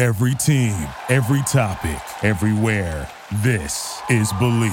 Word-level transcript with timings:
Every 0.00 0.34
team, 0.34 0.88
every 1.10 1.42
topic, 1.42 2.00
everywhere. 2.24 3.06
This 3.42 4.00
is 4.08 4.32
Believe. 4.38 4.72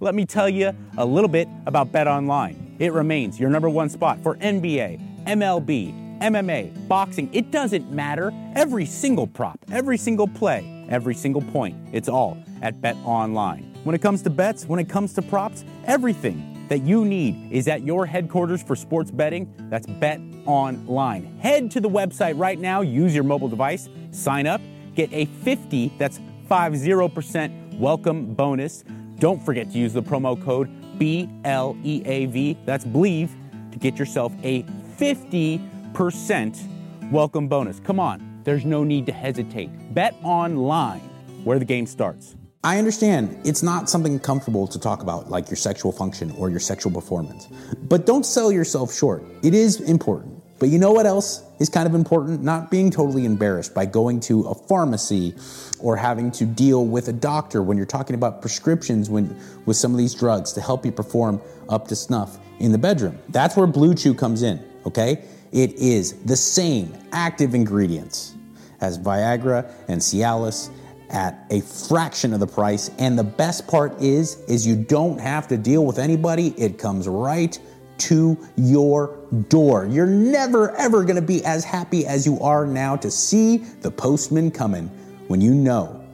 Let 0.00 0.14
me 0.14 0.24
tell 0.24 0.48
you 0.48 0.74
a 0.96 1.04
little 1.04 1.28
bit 1.28 1.48
about 1.66 1.92
Bet 1.92 2.08
Online. 2.08 2.74
It 2.78 2.94
remains 2.94 3.38
your 3.38 3.50
number 3.50 3.68
one 3.68 3.90
spot 3.90 4.22
for 4.22 4.36
NBA, 4.36 5.26
MLB, 5.26 6.18
MMA, 6.20 6.88
boxing. 6.88 7.28
It 7.34 7.50
doesn't 7.50 7.92
matter. 7.92 8.32
Every 8.54 8.86
single 8.86 9.26
prop, 9.26 9.58
every 9.70 9.98
single 9.98 10.26
play, 10.26 10.86
every 10.88 11.14
single 11.14 11.42
point, 11.42 11.76
it's 11.92 12.08
all 12.08 12.38
at 12.62 12.80
Bet 12.80 12.96
Online. 13.04 13.70
When 13.84 13.94
it 13.94 14.00
comes 14.00 14.22
to 14.22 14.30
bets, 14.30 14.64
when 14.64 14.80
it 14.80 14.88
comes 14.88 15.12
to 15.12 15.20
props, 15.20 15.66
everything 15.84 16.51
that 16.72 16.82
you 16.84 17.04
need 17.04 17.52
is 17.52 17.68
at 17.68 17.82
your 17.82 18.06
headquarters 18.06 18.62
for 18.62 18.74
sports 18.74 19.10
betting. 19.10 19.52
That's 19.68 19.86
Bet 19.86 20.22
Online. 20.46 21.26
Head 21.38 21.70
to 21.72 21.82
the 21.82 21.90
website 21.90 22.38
right 22.38 22.58
now, 22.58 22.80
use 22.80 23.14
your 23.14 23.24
mobile 23.24 23.50
device, 23.50 23.90
sign 24.10 24.46
up, 24.46 24.62
get 24.94 25.12
a 25.12 25.26
50, 25.26 25.92
that's 25.98 26.18
50% 26.48 27.78
welcome 27.78 28.32
bonus. 28.32 28.84
Don't 29.18 29.44
forget 29.44 29.70
to 29.72 29.78
use 29.78 29.92
the 29.92 30.02
promo 30.02 30.42
code 30.42 30.70
BLEAV, 30.98 32.56
that's 32.64 32.86
Believe, 32.86 33.36
to 33.70 33.78
get 33.78 33.98
yourself 33.98 34.32
a 34.42 34.62
50% 34.62 37.10
welcome 37.10 37.48
bonus. 37.48 37.80
Come 37.80 38.00
on, 38.00 38.40
there's 38.44 38.64
no 38.64 38.82
need 38.82 39.04
to 39.04 39.12
hesitate. 39.12 39.68
Bet 39.92 40.14
Online, 40.22 41.00
where 41.44 41.58
the 41.58 41.66
game 41.66 41.84
starts. 41.84 42.34
I 42.64 42.78
understand 42.78 43.40
it's 43.44 43.60
not 43.64 43.90
something 43.90 44.20
comfortable 44.20 44.68
to 44.68 44.78
talk 44.78 45.02
about, 45.02 45.28
like 45.28 45.50
your 45.50 45.56
sexual 45.56 45.90
function 45.90 46.30
or 46.38 46.48
your 46.48 46.60
sexual 46.60 46.92
performance. 46.92 47.48
But 47.88 48.06
don't 48.06 48.24
sell 48.24 48.52
yourself 48.52 48.94
short. 48.94 49.24
It 49.42 49.52
is 49.52 49.80
important. 49.80 50.40
But 50.60 50.68
you 50.68 50.78
know 50.78 50.92
what 50.92 51.04
else 51.04 51.42
is 51.58 51.68
kind 51.68 51.88
of 51.88 51.94
important? 51.96 52.44
Not 52.44 52.70
being 52.70 52.92
totally 52.92 53.24
embarrassed 53.24 53.74
by 53.74 53.86
going 53.86 54.20
to 54.20 54.42
a 54.42 54.54
pharmacy 54.54 55.34
or 55.80 55.96
having 55.96 56.30
to 56.32 56.46
deal 56.46 56.86
with 56.86 57.08
a 57.08 57.12
doctor 57.12 57.64
when 57.64 57.76
you're 57.76 57.84
talking 57.84 58.14
about 58.14 58.40
prescriptions 58.40 59.10
when, 59.10 59.36
with 59.66 59.76
some 59.76 59.90
of 59.90 59.98
these 59.98 60.14
drugs 60.14 60.52
to 60.52 60.60
help 60.60 60.86
you 60.86 60.92
perform 60.92 61.40
up 61.68 61.88
to 61.88 61.96
snuff 61.96 62.38
in 62.60 62.70
the 62.70 62.78
bedroom. 62.78 63.18
That's 63.30 63.56
where 63.56 63.66
Blue 63.66 63.92
Chew 63.92 64.14
comes 64.14 64.42
in, 64.44 64.64
okay? 64.86 65.24
It 65.50 65.72
is 65.72 66.12
the 66.26 66.36
same 66.36 66.96
active 67.10 67.56
ingredients 67.56 68.36
as 68.80 69.00
Viagra 69.00 69.68
and 69.88 70.00
Cialis 70.00 70.70
at 71.12 71.46
a 71.50 71.60
fraction 71.60 72.32
of 72.32 72.40
the 72.40 72.46
price. 72.46 72.90
And 72.98 73.18
the 73.18 73.24
best 73.24 73.66
part 73.68 74.00
is, 74.00 74.36
is 74.48 74.66
you 74.66 74.76
don't 74.76 75.20
have 75.20 75.46
to 75.48 75.56
deal 75.56 75.84
with 75.84 75.98
anybody. 75.98 76.48
It 76.58 76.78
comes 76.78 77.06
right 77.06 77.58
to 77.98 78.36
your 78.56 79.18
door. 79.48 79.86
You're 79.86 80.06
never 80.06 80.74
ever 80.76 81.04
going 81.04 81.16
to 81.16 81.22
be 81.22 81.44
as 81.44 81.64
happy 81.64 82.06
as 82.06 82.26
you 82.26 82.40
are 82.40 82.66
now 82.66 82.96
to 82.96 83.10
see 83.10 83.58
the 83.58 83.90
postman 83.90 84.50
coming 84.50 84.88
when 85.28 85.40
you 85.40 85.54
know 85.54 86.04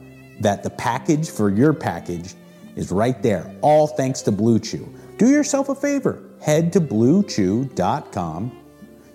that 0.41 0.61
the 0.63 0.69
package 0.69 1.29
for 1.29 1.49
your 1.49 1.73
package 1.73 2.35
is 2.75 2.91
right 2.91 3.21
there, 3.23 3.53
all 3.61 3.87
thanks 3.87 4.21
to 4.21 4.31
Blue 4.31 4.59
Chew. 4.59 4.87
Do 5.17 5.29
yourself 5.29 5.69
a 5.69 5.75
favor. 5.75 6.21
Head 6.41 6.71
to 6.73 6.79
bluechew.com, 6.79 8.57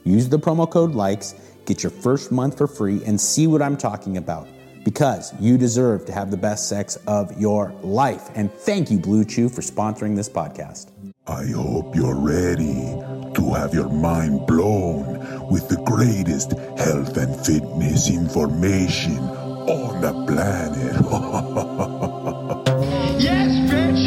use 0.02 0.28
the 0.28 0.38
promo 0.38 0.70
code 0.70 0.94
LIKES, 0.94 1.34
get 1.64 1.82
your 1.82 1.90
first 1.90 2.30
month 2.30 2.58
for 2.58 2.66
free, 2.66 3.02
and 3.04 3.18
see 3.18 3.46
what 3.46 3.62
I'm 3.62 3.76
talking 3.76 4.18
about 4.18 4.48
because 4.84 5.32
you 5.40 5.56
deserve 5.56 6.04
to 6.06 6.12
have 6.12 6.30
the 6.30 6.36
best 6.36 6.68
sex 6.68 6.96
of 7.06 7.32
your 7.40 7.72
life. 7.82 8.28
And 8.34 8.52
thank 8.52 8.90
you, 8.90 8.98
Blue 8.98 9.24
Chew, 9.24 9.48
for 9.48 9.62
sponsoring 9.62 10.14
this 10.14 10.28
podcast. 10.28 10.90
I 11.26 11.46
hope 11.46 11.96
you're 11.96 12.14
ready 12.14 13.00
to 13.34 13.54
have 13.54 13.72
your 13.72 13.88
mind 13.88 14.46
blown 14.46 15.18
with 15.50 15.66
the 15.70 15.82
greatest 15.86 16.52
health 16.78 17.16
and 17.16 17.34
fitness 17.46 18.10
information 18.10 19.16
on 19.18 20.02
the 20.02 20.12
planet. 20.26 20.92
yes, 23.18 23.50
bitch! 23.70 24.04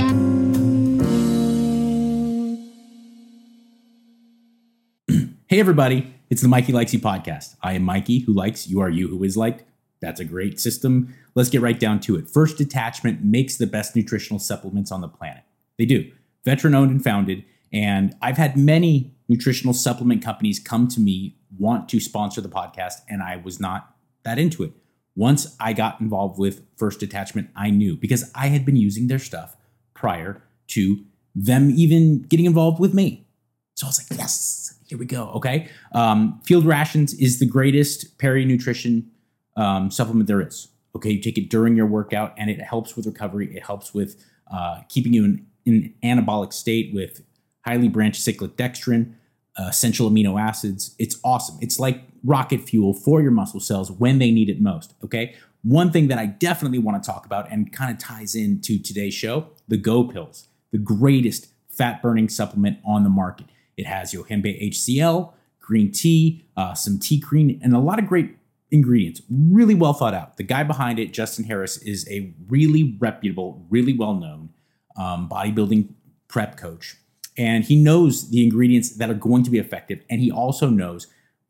Hey, 5.47 5.59
everybody, 5.59 6.13
it's 6.29 6.43
the 6.43 6.47
Mikey 6.47 6.73
Likes 6.73 6.93
You 6.93 6.99
podcast. 6.99 7.55
I 7.63 7.73
am 7.73 7.81
Mikey, 7.81 8.19
who 8.19 8.33
likes, 8.33 8.67
you 8.67 8.81
are 8.81 8.89
you, 8.89 9.07
who 9.07 9.23
is 9.23 9.35
liked. 9.35 9.63
That's 9.99 10.19
a 10.19 10.25
great 10.25 10.59
system. 10.59 11.13
Let's 11.35 11.49
get 11.49 11.61
right 11.61 11.79
down 11.79 11.99
to 12.01 12.15
it. 12.15 12.29
First 12.29 12.57
Detachment 12.57 13.23
makes 13.23 13.57
the 13.57 13.67
best 13.67 13.95
nutritional 13.95 14.39
supplements 14.39 14.91
on 14.91 15.01
the 15.01 15.07
planet. 15.07 15.43
They 15.77 15.85
do. 15.85 16.11
Veteran 16.45 16.75
owned 16.75 16.91
and 16.91 17.03
founded. 17.03 17.43
And 17.73 18.15
I've 18.21 18.37
had 18.37 18.55
many 18.57 19.15
nutritional 19.27 19.73
supplement 19.73 20.23
companies 20.23 20.59
come 20.59 20.87
to 20.89 20.99
me, 20.99 21.35
want 21.57 21.89
to 21.89 21.99
sponsor 21.99 22.41
the 22.41 22.49
podcast, 22.49 23.01
and 23.09 23.21
I 23.21 23.37
was 23.37 23.59
not 23.59 23.95
that 24.23 24.39
into 24.39 24.63
it. 24.63 24.71
Once 25.15 25.55
I 25.59 25.73
got 25.73 25.99
involved 25.99 26.37
with 26.39 26.63
First 26.77 26.99
Detachment, 26.99 27.49
I 27.55 27.71
knew 27.71 27.97
because 27.97 28.31
I 28.35 28.47
had 28.47 28.65
been 28.65 28.75
using 28.75 29.07
their 29.07 29.19
stuff 29.19 29.57
prior 29.93 30.43
to 30.67 31.03
them 31.35 31.71
even 31.71 32.21
getting 32.23 32.45
involved 32.45 32.79
with 32.79 32.93
me. 32.93 33.27
So 33.75 33.87
I 33.87 33.89
was 33.89 34.09
like, 34.09 34.19
yes, 34.19 34.77
here 34.87 34.97
we 34.97 35.05
go. 35.05 35.29
Okay. 35.35 35.69
Um, 35.91 36.39
Field 36.45 36.65
Rations 36.65 37.13
is 37.15 37.39
the 37.39 37.45
greatest 37.45 38.17
peri 38.17 38.45
nutrition 38.45 39.09
um, 39.57 39.91
supplement 39.91 40.27
there 40.27 40.41
is. 40.41 40.69
Okay, 40.95 41.11
you 41.11 41.21
take 41.21 41.37
it 41.37 41.49
during 41.49 41.75
your 41.75 41.85
workout, 41.85 42.33
and 42.37 42.49
it 42.49 42.61
helps 42.61 42.95
with 42.95 43.05
recovery. 43.05 43.53
It 43.55 43.63
helps 43.65 43.93
with 43.93 44.23
uh, 44.51 44.81
keeping 44.87 45.13
you 45.13 45.25
in, 45.25 45.45
in 45.65 45.93
an 46.01 46.23
anabolic 46.23 46.53
state 46.53 46.93
with 46.93 47.23
highly 47.65 47.89
branched 47.89 48.21
cyclic 48.21 48.55
dextrin, 48.55 49.13
uh, 49.59 49.65
essential 49.69 50.09
amino 50.09 50.39
acids. 50.39 50.95
It's 50.97 51.19
awesome. 51.23 51.57
It's 51.61 51.79
like 51.79 52.03
rocket 52.23 52.61
fuel 52.61 52.93
for 52.93 53.21
your 53.21 53.31
muscle 53.31 53.59
cells 53.59 53.91
when 53.91 54.19
they 54.19 54.31
need 54.31 54.49
it 54.49 54.61
most. 54.61 54.93
Okay. 55.03 55.35
One 55.63 55.91
thing 55.91 56.07
that 56.07 56.17
I 56.17 56.27
definitely 56.27 56.79
want 56.79 57.01
to 57.03 57.09
talk 57.09 57.25
about 57.25 57.51
and 57.51 57.73
kind 57.73 57.91
of 57.91 57.97
ties 57.97 58.35
into 58.35 58.79
today's 58.81 59.13
show 59.13 59.49
the 59.67 59.77
Go 59.77 60.05
Pills, 60.05 60.47
the 60.71 60.77
greatest 60.77 61.47
fat 61.69 62.01
burning 62.01 62.29
supplement 62.29 62.79
on 62.85 63.03
the 63.03 63.09
market. 63.09 63.47
It 63.75 63.85
has 63.85 64.13
Yohimbe 64.13 64.69
HCl, 64.69 65.33
green 65.59 65.91
tea, 65.91 66.45
uh, 66.55 66.73
some 66.73 66.99
TeaCrine, 66.99 67.59
and 67.61 67.73
a 67.73 67.79
lot 67.79 67.99
of 67.99 68.07
great 68.07 68.36
ingredients. 68.71 69.21
Really 69.29 69.75
well 69.75 69.93
thought 69.93 70.13
out. 70.13 70.37
The 70.37 70.43
guy 70.43 70.63
behind 70.63 70.99
it, 70.99 71.13
Justin 71.13 71.45
Harris, 71.45 71.77
is 71.77 72.07
a 72.09 72.33
really 72.47 72.97
reputable, 72.99 73.65
really 73.69 73.93
well 73.93 74.13
known 74.13 74.49
um, 74.97 75.29
bodybuilding 75.29 75.89
prep 76.27 76.57
coach. 76.57 76.95
And 77.37 77.63
he 77.63 77.75
knows 77.75 78.29
the 78.29 78.43
ingredients 78.43 78.95
that 78.97 79.09
are 79.09 79.15
going 79.15 79.43
to 79.43 79.51
be 79.51 79.59
effective. 79.59 80.01
And 80.09 80.19
he 80.19 80.31
also 80.31 80.69
knows, 80.69 81.07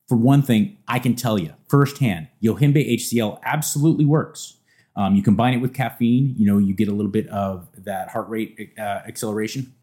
for 0.07 0.17
one 0.17 0.41
thing, 0.41 0.77
I 0.87 0.99
can 0.99 1.15
tell 1.15 1.39
you 1.39 1.53
firsthand, 1.67 2.27
Yohimbe 2.43 2.95
HCl 2.95 3.39
absolutely 3.43 4.05
works. 4.05 4.57
Um, 4.95 5.15
you 5.15 5.21
combine 5.21 5.53
it 5.53 5.57
with 5.57 5.73
caffeine, 5.73 6.33
you 6.37 6.45
know, 6.45 6.57
you 6.57 6.73
get 6.73 6.87
a 6.87 6.91
little 6.91 7.11
bit 7.11 7.27
of 7.27 7.69
that 7.77 8.09
heart 8.09 8.27
rate 8.29 8.73
uh, 8.77 8.81
acceleration. 9.07 9.73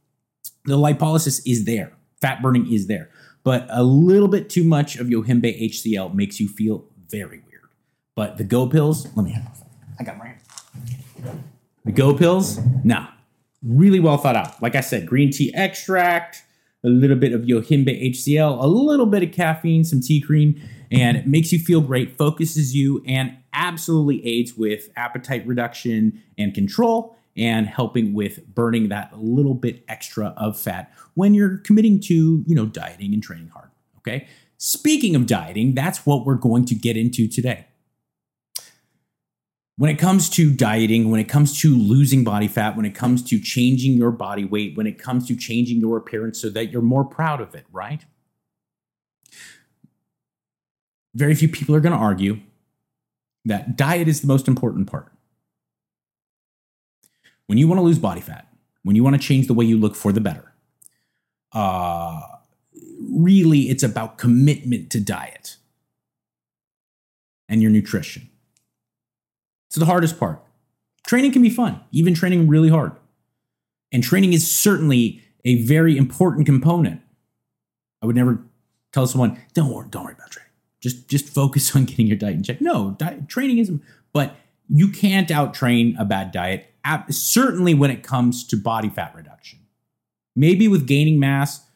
The 0.64 0.76
lipolysis 0.76 1.40
is 1.46 1.64
there, 1.64 1.92
fat 2.20 2.42
burning 2.42 2.70
is 2.70 2.88
there, 2.88 3.10
but 3.44 3.66
a 3.70 3.84
little 3.84 4.28
bit 4.28 4.50
too 4.50 4.64
much 4.64 4.96
of 4.96 5.06
Yohimbe 5.06 5.70
HCl 5.70 6.14
makes 6.14 6.40
you 6.40 6.48
feel 6.48 6.86
very 7.18 7.42
weird. 7.48 7.68
But 8.14 8.38
the 8.38 8.44
Go 8.44 8.66
pills, 8.66 9.06
let 9.16 9.24
me 9.24 9.32
have. 9.32 9.64
I 9.98 10.04
got 10.04 10.18
them 10.18 10.22
right 10.22 10.36
here. 11.22 11.34
The 11.84 11.92
Go 11.92 12.14
pills, 12.14 12.58
nah, 12.82 13.08
really 13.62 14.00
well 14.00 14.16
thought 14.16 14.36
out. 14.36 14.62
Like 14.62 14.74
I 14.74 14.80
said, 14.80 15.06
green 15.06 15.30
tea 15.30 15.52
extract, 15.54 16.44
a 16.84 16.88
little 16.88 17.16
bit 17.16 17.32
of 17.32 17.42
Yohimbe 17.42 18.10
HCl, 18.10 18.62
a 18.62 18.66
little 18.66 19.06
bit 19.06 19.22
of 19.22 19.32
caffeine, 19.32 19.84
some 19.84 20.00
TeaCrine, 20.00 20.60
and 20.90 21.16
it 21.16 21.26
makes 21.26 21.52
you 21.52 21.58
feel 21.58 21.80
great, 21.80 22.16
focuses 22.16 22.74
you, 22.74 23.02
and 23.06 23.36
absolutely 23.52 24.24
aids 24.26 24.56
with 24.56 24.88
appetite 24.96 25.46
reduction 25.46 26.22
and 26.36 26.54
control 26.54 27.16
and 27.36 27.66
helping 27.66 28.14
with 28.14 28.46
burning 28.54 28.88
that 28.88 29.18
little 29.18 29.54
bit 29.54 29.84
extra 29.88 30.34
of 30.36 30.58
fat 30.58 30.92
when 31.14 31.34
you're 31.34 31.58
committing 31.58 32.00
to, 32.00 32.44
you 32.46 32.54
know, 32.54 32.66
dieting 32.66 33.12
and 33.12 33.22
training 33.22 33.48
hard. 33.48 33.70
Okay. 33.98 34.26
Speaking 34.58 35.16
of 35.16 35.26
dieting, 35.26 35.74
that's 35.74 36.06
what 36.06 36.24
we're 36.24 36.36
going 36.36 36.64
to 36.66 36.74
get 36.74 36.96
into 36.96 37.28
today. 37.28 37.66
When 39.76 39.90
it 39.90 39.98
comes 39.98 40.30
to 40.30 40.52
dieting, 40.52 41.10
when 41.10 41.18
it 41.18 41.28
comes 41.28 41.60
to 41.60 41.74
losing 41.76 42.22
body 42.22 42.46
fat, 42.46 42.76
when 42.76 42.86
it 42.86 42.94
comes 42.94 43.22
to 43.24 43.40
changing 43.40 43.94
your 43.94 44.12
body 44.12 44.44
weight, 44.44 44.76
when 44.76 44.86
it 44.86 44.98
comes 44.98 45.26
to 45.26 45.36
changing 45.36 45.80
your 45.80 45.96
appearance 45.96 46.40
so 46.40 46.48
that 46.50 46.70
you're 46.70 46.82
more 46.82 47.04
proud 47.04 47.40
of 47.40 47.54
it, 47.54 47.66
right? 47.72 48.04
Very 51.14 51.34
few 51.34 51.48
people 51.48 51.74
are 51.74 51.80
going 51.80 51.92
to 51.92 51.98
argue 51.98 52.40
that 53.44 53.76
diet 53.76 54.08
is 54.08 54.20
the 54.20 54.26
most 54.26 54.48
important 54.48 54.88
part. 54.88 55.12
When 57.46 57.58
you 57.58 57.68
want 57.68 57.78
to 57.78 57.82
lose 57.82 57.98
body 57.98 58.20
fat, 58.20 58.46
when 58.84 58.96
you 58.96 59.04
want 59.04 59.20
to 59.20 59.22
change 59.22 59.46
the 59.48 59.54
way 59.54 59.64
you 59.64 59.78
look 59.78 59.96
for 59.96 60.12
the 60.12 60.20
better, 60.20 60.52
uh, 61.52 62.20
really 63.00 63.70
it's 63.70 63.82
about 63.82 64.18
commitment 64.18 64.90
to 64.90 65.00
diet 65.00 65.56
and 67.48 67.62
your 67.62 67.70
nutrition. 67.70 68.28
It's 69.68 69.76
the 69.76 69.86
hardest 69.86 70.18
part. 70.18 70.42
Training 71.06 71.32
can 71.32 71.42
be 71.42 71.50
fun, 71.50 71.80
even 71.92 72.14
training 72.14 72.48
really 72.48 72.68
hard. 72.68 72.92
And 73.92 74.02
training 74.02 74.32
is 74.32 74.50
certainly 74.50 75.22
a 75.44 75.62
very 75.64 75.96
important 75.96 76.46
component. 76.46 77.00
I 78.02 78.06
would 78.06 78.16
never 78.16 78.42
tell 78.92 79.06
someone, 79.06 79.40
don't 79.52 79.72
worry, 79.72 79.86
don't 79.90 80.04
worry 80.04 80.14
about 80.14 80.30
training. 80.30 80.50
Just 80.80 81.08
just 81.08 81.28
focus 81.28 81.74
on 81.76 81.84
getting 81.84 82.06
your 82.06 82.16
diet 82.16 82.34
in 82.34 82.42
check. 82.42 82.60
No, 82.60 82.92
diet, 82.92 83.28
training 83.28 83.58
isn't, 83.58 83.82
but 84.12 84.36
you 84.68 84.88
can't 84.88 85.30
out 85.30 85.54
train 85.54 85.96
a 85.98 86.04
bad 86.04 86.32
diet, 86.32 86.72
certainly 87.10 87.74
when 87.74 87.90
it 87.90 88.02
comes 88.02 88.46
to 88.46 88.56
body 88.56 88.88
fat 88.88 89.14
reduction. 89.14 89.60
Maybe 90.34 90.68
with 90.68 90.86
gaining 90.86 91.20
mass, 91.20 91.66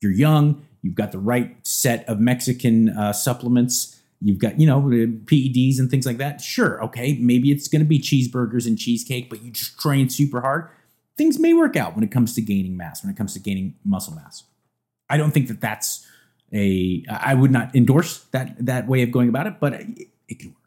you're 0.00 0.12
young, 0.12 0.66
you've 0.82 0.94
got 0.94 1.12
the 1.12 1.18
right 1.18 1.56
set 1.66 2.08
of 2.08 2.20
Mexican 2.20 2.90
uh, 2.90 3.12
supplements 3.12 3.96
You've 4.22 4.38
got, 4.38 4.58
you 4.58 4.66
know, 4.66 4.80
PEDs 4.80 5.78
and 5.78 5.90
things 5.90 6.06
like 6.06 6.16
that. 6.18 6.40
Sure, 6.40 6.82
okay, 6.84 7.18
maybe 7.20 7.50
it's 7.50 7.68
going 7.68 7.82
to 7.82 7.88
be 7.88 7.98
cheeseburgers 7.98 8.66
and 8.66 8.78
cheesecake, 8.78 9.28
but 9.28 9.42
you 9.42 9.50
just 9.50 9.78
train 9.78 10.08
super 10.08 10.40
hard. 10.40 10.68
Things 11.18 11.38
may 11.38 11.52
work 11.52 11.76
out 11.76 11.94
when 11.94 12.02
it 12.02 12.10
comes 12.10 12.34
to 12.34 12.40
gaining 12.40 12.76
mass, 12.76 13.04
when 13.04 13.12
it 13.12 13.16
comes 13.16 13.34
to 13.34 13.40
gaining 13.40 13.74
muscle 13.84 14.14
mass. 14.14 14.44
I 15.08 15.16
don't 15.16 15.32
think 15.32 15.48
that 15.48 15.60
that's 15.60 16.06
a. 16.52 17.04
I 17.08 17.34
would 17.34 17.50
not 17.50 17.74
endorse 17.76 18.24
that 18.32 18.56
that 18.64 18.88
way 18.88 19.02
of 19.02 19.12
going 19.12 19.28
about 19.28 19.46
it, 19.46 19.60
but 19.60 19.74
it, 19.74 20.08
it 20.28 20.38
can 20.38 20.48
work. 20.50 20.58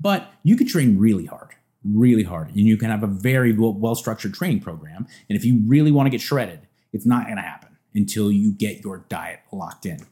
But 0.00 0.32
you 0.42 0.56
could 0.56 0.68
train 0.68 0.98
really 0.98 1.26
hard, 1.26 1.54
really 1.84 2.24
hard, 2.24 2.48
and 2.48 2.60
you 2.60 2.76
can 2.76 2.90
have 2.90 3.02
a 3.02 3.08
very 3.08 3.52
well 3.56 3.94
structured 3.94 4.34
training 4.34 4.60
program. 4.60 5.06
And 5.28 5.36
if 5.36 5.44
you 5.44 5.62
really 5.66 5.92
want 5.92 6.06
to 6.06 6.10
get 6.10 6.20
shredded, 6.20 6.60
it's 6.92 7.06
not 7.06 7.24
going 7.24 7.36
to 7.36 7.42
happen 7.42 7.69
until 7.94 8.30
you 8.30 8.52
get 8.52 8.84
your 8.84 9.04
diet 9.08 9.40
locked 9.52 9.86
in. 9.86 10.06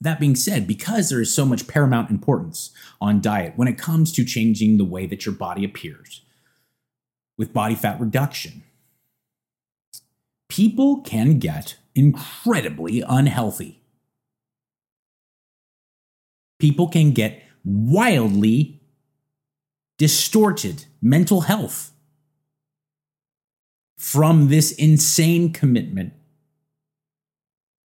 That 0.00 0.20
being 0.20 0.36
said, 0.36 0.66
because 0.66 1.08
there 1.08 1.20
is 1.20 1.34
so 1.34 1.46
much 1.46 1.66
paramount 1.66 2.10
importance 2.10 2.70
on 3.00 3.20
diet 3.20 3.54
when 3.56 3.68
it 3.68 3.78
comes 3.78 4.12
to 4.12 4.24
changing 4.24 4.76
the 4.76 4.84
way 4.84 5.06
that 5.06 5.24
your 5.24 5.34
body 5.34 5.64
appears 5.64 6.22
with 7.38 7.52
body 7.52 7.74
fat 7.74 8.00
reduction, 8.00 8.62
people 10.48 11.00
can 11.00 11.38
get 11.38 11.76
incredibly 11.94 13.00
unhealthy. 13.00 13.80
People 16.58 16.88
can 16.88 17.12
get 17.12 17.42
wildly 17.64 18.82
distorted 19.96 20.84
mental 21.00 21.42
health 21.42 21.92
from 23.96 24.48
this 24.48 24.72
insane 24.72 25.52
commitment 25.52 26.12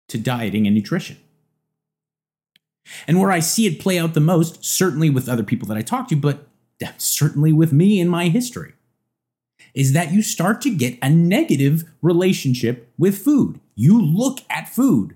to 0.09 0.19
dieting 0.19 0.67
and 0.67 0.75
nutrition. 0.75 1.17
And 3.07 3.21
where 3.21 3.31
I 3.31 3.41
see 3.41 3.67
it 3.67 3.81
play 3.81 3.99
out 3.99 4.15
the 4.15 4.21
most, 4.21 4.65
certainly 4.65 5.11
with 5.11 5.29
other 5.29 5.43
people 5.43 5.69
that 5.69 5.77
I 5.77 5.83
talk 5.83 6.09
to, 6.09 6.17
but 6.17 6.49
certainly 6.97 7.53
with 7.53 7.73
me 7.73 8.01
in 8.01 8.09
my 8.09 8.29
history, 8.29 8.73
is 9.75 9.93
that 9.93 10.13
you 10.13 10.23
start 10.23 10.61
to 10.63 10.75
get 10.75 10.99
a 11.03 11.11
negative 11.11 11.85
relationship 12.01 12.91
with 12.97 13.19
food. 13.19 13.61
You 13.75 14.01
look 14.01 14.41
at 14.49 14.69
food, 14.69 15.15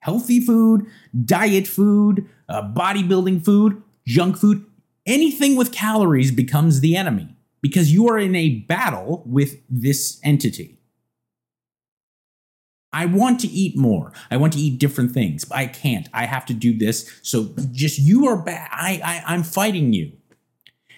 healthy 0.00 0.40
food, 0.40 0.86
diet 1.24 1.66
food, 1.66 2.26
uh, 2.48 2.62
bodybuilding 2.62 3.44
food, 3.44 3.82
junk 4.06 4.38
food, 4.38 4.64
anything 5.06 5.56
with 5.56 5.72
calories 5.72 6.32
becomes 6.32 6.80
the 6.80 6.96
enemy 6.96 7.36
because 7.60 7.92
you 7.92 8.08
are 8.08 8.18
in 8.18 8.34
a 8.34 8.60
battle 8.60 9.22
with 9.26 9.60
this 9.68 10.18
entity. 10.24 10.79
I 12.92 13.06
want 13.06 13.40
to 13.40 13.48
eat 13.48 13.76
more. 13.76 14.12
I 14.30 14.36
want 14.36 14.52
to 14.54 14.58
eat 14.58 14.78
different 14.78 15.12
things, 15.12 15.44
but 15.44 15.58
I 15.58 15.66
can't. 15.66 16.08
I 16.12 16.26
have 16.26 16.44
to 16.46 16.54
do 16.54 16.76
this. 16.76 17.10
So 17.22 17.50
just 17.70 17.98
you 17.98 18.26
are 18.26 18.36
bad. 18.36 18.68
I, 18.72 19.00
I 19.04 19.34
I'm 19.34 19.42
fighting 19.42 19.92
you. 19.92 20.12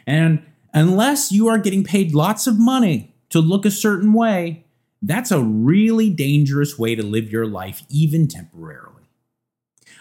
And 0.07 0.45
unless 0.73 1.31
you 1.31 1.49
are 1.49 1.59
getting 1.59 1.85
paid 1.85 2.15
lots 2.15 2.47
of 2.47 2.59
money 2.59 3.15
to 3.31 3.41
look 3.41 3.67
a 3.67 3.71
certain 3.71 4.13
way, 4.13 4.65
that's 5.03 5.31
a 5.31 5.43
really 5.43 6.11
dangerous 6.11 6.79
way 6.79 6.95
to 6.95 7.03
live 7.03 7.31
your 7.31 7.47
life, 7.47 7.83
even 7.89 8.29
temporarily. 8.29 8.89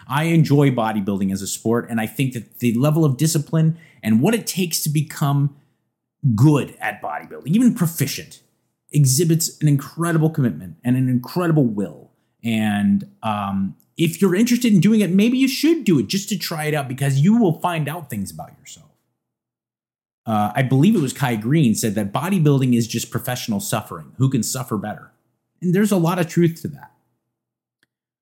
I 0.06 0.24
enjoy 0.24 0.70
bodybuilding 0.70 1.32
as 1.32 1.42
a 1.42 1.46
sport, 1.46 1.88
and 1.90 2.00
I 2.00 2.06
think 2.06 2.32
that 2.34 2.58
the 2.58 2.74
level 2.74 3.04
of 3.04 3.16
discipline 3.16 3.78
and 4.02 4.20
what 4.20 4.34
it 4.34 4.46
takes 4.46 4.82
to 4.82 4.88
become 4.88 5.56
good 6.34 6.76
at 6.80 7.02
bodybuilding, 7.02 7.48
even 7.48 7.74
proficient, 7.74 8.42
exhibits 8.92 9.60
an 9.60 9.68
incredible 9.68 10.30
commitment 10.30 10.76
and 10.84 10.96
an 10.96 11.08
incredible 11.08 11.64
will. 11.64 12.10
And 12.44 13.08
um, 13.22 13.76
if 13.96 14.20
you're 14.20 14.34
interested 14.34 14.72
in 14.72 14.80
doing 14.80 15.00
it, 15.00 15.10
maybe 15.10 15.38
you 15.38 15.48
should 15.48 15.84
do 15.84 15.98
it 15.98 16.08
just 16.08 16.28
to 16.30 16.38
try 16.38 16.64
it 16.66 16.74
out 16.74 16.88
because 16.88 17.20
you 17.20 17.38
will 17.38 17.60
find 17.60 17.88
out 17.88 18.10
things 18.10 18.30
about 18.30 18.50
yourself. 18.58 18.88
Uh, 20.24 20.52
I 20.54 20.62
believe 20.62 20.94
it 20.94 21.00
was 21.00 21.12
Kai 21.12 21.36
Greene 21.36 21.74
said 21.74 21.94
that 21.96 22.12
bodybuilding 22.12 22.76
is 22.76 22.86
just 22.86 23.10
professional 23.10 23.60
suffering. 23.60 24.12
Who 24.18 24.30
can 24.30 24.42
suffer 24.42 24.76
better? 24.76 25.10
And 25.60 25.74
there's 25.74 25.92
a 25.92 25.96
lot 25.96 26.18
of 26.18 26.28
truth 26.28 26.62
to 26.62 26.68
that. 26.68 26.92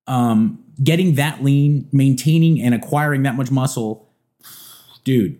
Um, 0.07 0.63
getting 0.83 1.15
that 1.15 1.43
lean, 1.43 1.87
maintaining 1.91 2.61
and 2.61 2.73
acquiring 2.73 3.23
that 3.23 3.35
much 3.35 3.51
muscle, 3.51 4.09
dude, 5.03 5.39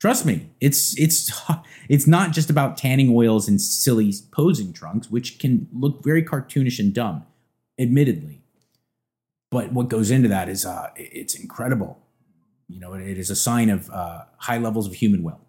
trust 0.00 0.26
me, 0.26 0.50
it's 0.60 0.98
it's 0.98 1.30
it's 1.88 2.06
not 2.06 2.32
just 2.32 2.50
about 2.50 2.76
tanning 2.76 3.14
oils 3.14 3.48
and 3.48 3.60
silly 3.60 4.12
posing 4.32 4.72
trunks, 4.72 5.10
which 5.10 5.38
can 5.38 5.68
look 5.72 6.02
very 6.02 6.22
cartoonish 6.22 6.78
and 6.78 6.94
dumb, 6.94 7.24
admittedly. 7.78 8.42
But 9.50 9.72
what 9.72 9.88
goes 9.88 10.10
into 10.10 10.28
that 10.28 10.48
is 10.48 10.66
uh, 10.66 10.90
it's 10.96 11.34
incredible. 11.34 12.02
You 12.68 12.80
know, 12.80 12.94
it 12.94 13.16
is 13.16 13.30
a 13.30 13.36
sign 13.36 13.70
of 13.70 13.88
uh, 13.90 14.24
high 14.38 14.58
levels 14.58 14.86
of 14.86 14.94
human 14.94 15.22
will. 15.22 15.40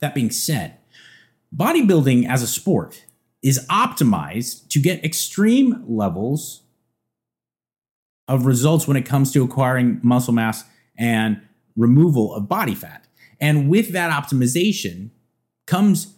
That 0.00 0.14
being 0.14 0.30
said, 0.30 0.76
bodybuilding 1.54 2.28
as 2.28 2.42
a 2.42 2.46
sport 2.46 3.06
is 3.42 3.66
optimized 3.68 4.68
to 4.68 4.78
get 4.78 5.02
extreme 5.04 5.84
levels 5.86 6.62
of 8.28 8.44
results 8.44 8.86
when 8.86 8.96
it 8.96 9.06
comes 9.06 9.32
to 9.32 9.44
acquiring 9.44 10.00
muscle 10.02 10.34
mass 10.34 10.64
and 10.98 11.40
removal 11.76 12.34
of 12.34 12.48
body 12.48 12.74
fat. 12.74 13.06
And 13.40 13.68
with 13.68 13.92
that 13.92 14.10
optimization 14.10 15.10
comes 15.66 16.14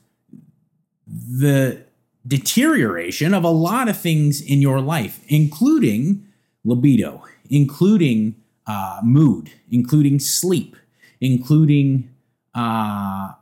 the 1.06 1.84
deterioration 2.26 3.32
of 3.34 3.44
a 3.44 3.50
lot 3.50 3.88
of 3.88 3.98
things 3.98 4.40
in 4.40 4.60
your 4.60 4.80
life, 4.80 5.20
including 5.28 6.26
libido, 6.64 7.24
including 7.48 8.36
uh, 8.66 9.00
mood, 9.02 9.50
including 9.70 10.18
sleep, 10.18 10.76
including 11.20 12.10
uh, 12.54 13.32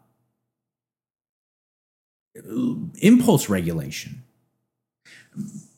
impulse 3.01 3.49
regulation. 3.49 4.23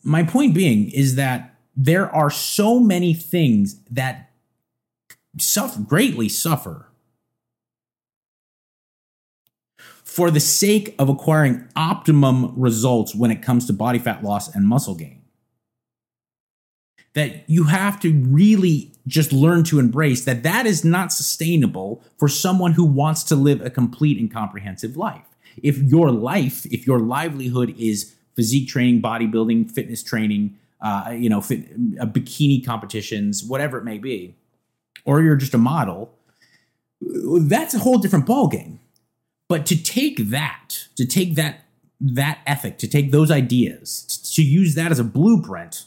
My 0.02 0.22
point 0.22 0.54
being 0.54 0.90
is 0.90 1.16
that 1.16 1.54
there 1.76 2.14
are 2.14 2.30
so 2.30 2.78
many 2.78 3.14
things 3.14 3.80
that 3.90 4.30
suffer, 5.38 5.80
greatly 5.80 6.28
suffer 6.28 6.87
for 10.18 10.32
the 10.32 10.40
sake 10.40 10.96
of 10.98 11.08
acquiring 11.08 11.64
optimum 11.76 12.52
results 12.56 13.14
when 13.14 13.30
it 13.30 13.40
comes 13.40 13.66
to 13.66 13.72
body 13.72 14.00
fat 14.00 14.24
loss 14.24 14.52
and 14.52 14.66
muscle 14.66 14.96
gain. 14.96 15.22
That 17.14 17.48
you 17.48 17.64
have 17.64 18.00
to 18.00 18.12
really 18.12 18.90
just 19.06 19.32
learn 19.32 19.62
to 19.62 19.78
embrace 19.78 20.24
that 20.24 20.42
that 20.42 20.66
is 20.66 20.84
not 20.84 21.12
sustainable 21.12 22.02
for 22.16 22.26
someone 22.26 22.72
who 22.72 22.84
wants 22.84 23.22
to 23.24 23.36
live 23.36 23.64
a 23.64 23.70
complete 23.70 24.18
and 24.18 24.28
comprehensive 24.28 24.96
life. 24.96 25.36
If 25.62 25.78
your 25.78 26.10
life, 26.10 26.66
if 26.66 26.84
your 26.84 26.98
livelihood 26.98 27.76
is 27.78 28.16
physique 28.34 28.68
training, 28.68 29.00
bodybuilding, 29.00 29.70
fitness 29.70 30.02
training, 30.02 30.58
uh, 30.80 31.14
you 31.16 31.28
know, 31.28 31.40
fit, 31.40 31.60
uh, 32.00 32.06
bikini 32.06 32.66
competitions, 32.66 33.44
whatever 33.44 33.78
it 33.78 33.84
may 33.84 33.98
be, 33.98 34.34
or 35.04 35.22
you're 35.22 35.36
just 35.36 35.54
a 35.54 35.58
model, 35.58 36.12
that's 37.00 37.72
a 37.72 37.78
whole 37.78 37.98
different 37.98 38.26
ballgame. 38.26 38.78
But 39.48 39.64
to 39.66 39.82
take 39.82 40.28
that, 40.30 40.86
to 40.96 41.06
take 41.06 41.34
that 41.36 41.64
that 42.00 42.38
ethic, 42.46 42.78
to 42.78 42.86
take 42.86 43.10
those 43.10 43.30
ideas, 43.30 44.02
to 44.34 44.42
use 44.42 44.74
that 44.76 44.92
as 44.92 45.00
a 45.00 45.04
blueprint 45.04 45.86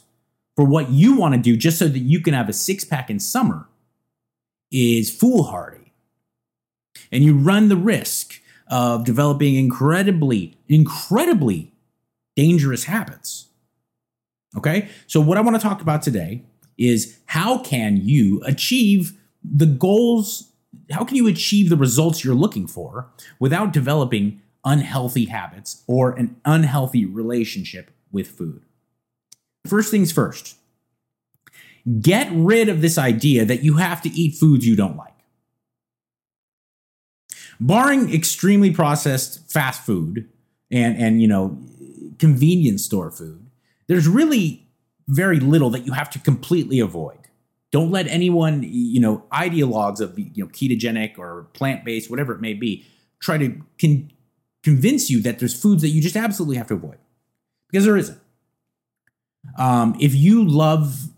for 0.56 0.64
what 0.66 0.90
you 0.90 1.16
want 1.16 1.34
to 1.34 1.40
do, 1.40 1.56
just 1.56 1.78
so 1.78 1.88
that 1.88 1.98
you 2.00 2.20
can 2.20 2.34
have 2.34 2.48
a 2.48 2.52
six 2.52 2.84
pack 2.84 3.08
in 3.08 3.18
summer, 3.18 3.66
is 4.70 5.10
foolhardy, 5.10 5.92
and 7.10 7.24
you 7.24 7.36
run 7.36 7.68
the 7.68 7.76
risk 7.76 8.40
of 8.68 9.04
developing 9.04 9.54
incredibly, 9.54 10.58
incredibly 10.68 11.72
dangerous 12.36 12.84
habits. 12.84 13.46
Okay, 14.56 14.88
so 15.06 15.20
what 15.20 15.38
I 15.38 15.40
want 15.40 15.56
to 15.56 15.62
talk 15.62 15.80
about 15.80 16.02
today 16.02 16.42
is 16.76 17.18
how 17.26 17.58
can 17.58 17.96
you 17.96 18.42
achieve 18.44 19.18
the 19.42 19.66
goals 19.66 20.51
how 20.90 21.04
can 21.04 21.16
you 21.16 21.26
achieve 21.26 21.68
the 21.68 21.76
results 21.76 22.24
you're 22.24 22.34
looking 22.34 22.66
for 22.66 23.10
without 23.38 23.72
developing 23.72 24.40
unhealthy 24.64 25.26
habits 25.26 25.82
or 25.86 26.12
an 26.12 26.36
unhealthy 26.44 27.04
relationship 27.04 27.90
with 28.10 28.28
food? 28.28 28.62
First 29.66 29.90
things 29.90 30.12
first, 30.12 30.56
get 32.00 32.28
rid 32.32 32.68
of 32.68 32.80
this 32.80 32.98
idea 32.98 33.44
that 33.44 33.62
you 33.62 33.76
have 33.76 34.02
to 34.02 34.10
eat 34.10 34.36
foods 34.36 34.66
you 34.66 34.76
don't 34.76 34.96
like. 34.96 35.12
Barring 37.60 38.12
extremely 38.12 38.72
processed 38.72 39.50
fast 39.50 39.82
food 39.82 40.28
and, 40.70 40.96
and 40.96 41.22
you 41.22 41.28
know, 41.28 41.58
convenience 42.18 42.84
store 42.84 43.10
food, 43.10 43.46
there's 43.86 44.08
really 44.08 44.66
very 45.08 45.38
little 45.38 45.70
that 45.70 45.86
you 45.86 45.92
have 45.92 46.10
to 46.10 46.18
completely 46.18 46.80
avoid. 46.80 47.21
Don't 47.72 47.90
let 47.90 48.06
anyone, 48.06 48.62
you 48.62 49.00
know, 49.00 49.24
ideologues 49.32 50.00
of 50.00 50.16
you 50.18 50.44
know 50.44 50.46
ketogenic 50.46 51.18
or 51.18 51.48
plant 51.54 51.84
based, 51.84 52.10
whatever 52.10 52.34
it 52.34 52.40
may 52.40 52.52
be, 52.52 52.84
try 53.18 53.38
to 53.38 53.60
con- 53.80 54.12
convince 54.62 55.10
you 55.10 55.22
that 55.22 55.38
there's 55.38 55.60
foods 55.60 55.82
that 55.82 55.88
you 55.88 56.02
just 56.02 56.14
absolutely 56.14 56.56
have 56.56 56.66
to 56.68 56.74
avoid 56.74 56.98
because 57.68 57.86
there 57.86 57.96
isn't. 57.96 58.18
Um, 59.58 59.96
if 59.98 60.14
you 60.14 60.46
love 60.46 61.08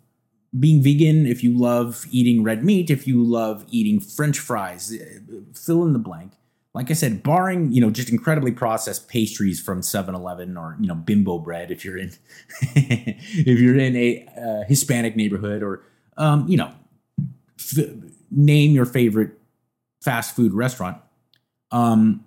being 0.58 0.80
vegan, 0.80 1.26
if 1.26 1.42
you 1.42 1.56
love 1.56 2.06
eating 2.12 2.44
red 2.44 2.64
meat, 2.64 2.88
if 2.88 3.06
you 3.06 3.22
love 3.22 3.64
eating 3.68 3.98
French 3.98 4.38
fries, 4.38 4.94
uh, 4.94 5.40
fill 5.54 5.84
in 5.84 5.92
the 5.92 5.98
blank. 5.98 6.34
Like 6.72 6.90
I 6.90 6.94
said, 6.94 7.24
barring 7.24 7.72
you 7.72 7.80
know 7.80 7.90
just 7.90 8.10
incredibly 8.10 8.52
processed 8.52 9.08
pastries 9.08 9.60
from 9.60 9.80
7-Eleven 9.80 10.56
or 10.56 10.76
you 10.80 10.86
know 10.86 10.94
bimbo 10.94 11.38
bread, 11.38 11.72
if 11.72 11.84
you're 11.84 11.98
in 11.98 12.12
if 12.60 13.58
you're 13.58 13.76
in 13.76 13.96
a 13.96 14.26
uh, 14.38 14.68
Hispanic 14.68 15.16
neighborhood 15.16 15.64
or 15.64 15.82
um, 16.16 16.46
you 16.48 16.56
know, 16.56 16.72
f- 17.58 17.88
name 18.30 18.72
your 18.72 18.86
favorite 18.86 19.38
fast 20.02 20.34
food 20.36 20.52
restaurant. 20.52 20.98
Um, 21.70 22.24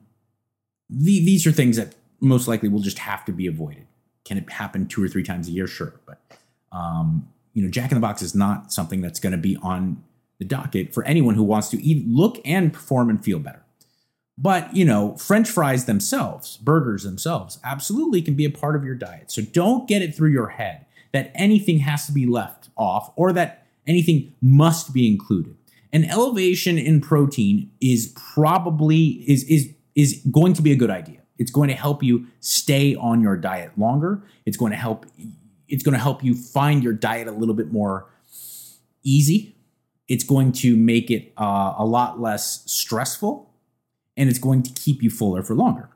the, 0.89 1.23
these 1.23 1.45
are 1.45 1.51
things 1.51 1.77
that 1.77 1.95
most 2.19 2.47
likely 2.47 2.69
will 2.69 2.81
just 2.81 2.99
have 2.99 3.25
to 3.25 3.31
be 3.31 3.47
avoided. 3.47 3.85
Can 4.25 4.37
it 4.37 4.49
happen 4.49 4.87
two 4.87 5.03
or 5.03 5.07
three 5.07 5.23
times 5.23 5.47
a 5.47 5.51
year? 5.51 5.67
Sure, 5.67 5.93
but 6.05 6.21
um, 6.71 7.29
you 7.53 7.63
know, 7.63 7.69
Jack 7.69 7.91
in 7.91 7.95
the 7.95 8.01
Box 8.01 8.21
is 8.21 8.35
not 8.35 8.71
something 8.71 9.01
that's 9.01 9.19
going 9.19 9.31
to 9.31 9.37
be 9.37 9.57
on 9.61 10.03
the 10.39 10.45
docket 10.45 10.93
for 10.93 11.03
anyone 11.05 11.35
who 11.35 11.43
wants 11.43 11.69
to 11.69 11.81
eat, 11.81 12.07
look, 12.07 12.39
and 12.45 12.73
perform 12.73 13.09
and 13.09 13.23
feel 13.23 13.39
better. 13.39 13.63
But 14.37 14.75
you 14.75 14.85
know, 14.85 15.15
French 15.17 15.49
fries 15.49 15.85
themselves, 15.85 16.57
burgers 16.57 17.03
themselves, 17.03 17.59
absolutely 17.63 18.21
can 18.21 18.35
be 18.35 18.45
a 18.45 18.51
part 18.51 18.75
of 18.75 18.83
your 18.83 18.95
diet. 18.95 19.31
So 19.31 19.41
don't 19.41 19.87
get 19.87 20.01
it 20.01 20.15
through 20.15 20.31
your 20.31 20.49
head 20.49 20.85
that 21.13 21.31
anything 21.33 21.79
has 21.79 22.05
to 22.05 22.11
be 22.11 22.27
left 22.27 22.69
off 22.77 23.11
or 23.15 23.33
that 23.33 23.66
anything 23.87 24.33
must 24.41 24.93
be 24.93 25.07
included. 25.07 25.55
An 25.93 26.05
elevation 26.05 26.77
in 26.77 27.01
protein 27.01 27.71
is 27.81 28.13
probably 28.33 29.23
is 29.27 29.43
is 29.45 29.73
is 29.95 30.21
going 30.29 30.53
to 30.53 30.61
be 30.61 30.71
a 30.71 30.75
good 30.75 30.89
idea. 30.91 31.21
It's 31.37 31.51
going 31.51 31.69
to 31.69 31.75
help 31.75 32.03
you 32.03 32.27
stay 32.39 32.95
on 32.95 33.21
your 33.21 33.37
diet 33.37 33.77
longer. 33.77 34.23
It's 34.45 34.57
going 34.57 34.71
to 34.71 34.77
help 34.77 35.05
it's 35.67 35.83
going 35.83 35.93
to 35.93 35.99
help 35.99 36.23
you 36.23 36.35
find 36.35 36.83
your 36.83 36.93
diet 36.93 37.27
a 37.27 37.31
little 37.31 37.55
bit 37.55 37.71
more 37.71 38.09
easy. 39.03 39.55
It's 40.07 40.23
going 40.23 40.51
to 40.53 40.75
make 40.75 41.11
it 41.11 41.33
uh, 41.37 41.73
a 41.77 41.85
lot 41.85 42.19
less 42.19 42.63
stressful, 42.71 43.51
and 44.15 44.29
it's 44.29 44.39
going 44.39 44.63
to 44.63 44.71
keep 44.73 45.03
you 45.03 45.09
fuller 45.09 45.43
for 45.43 45.53
longer. 45.53 45.89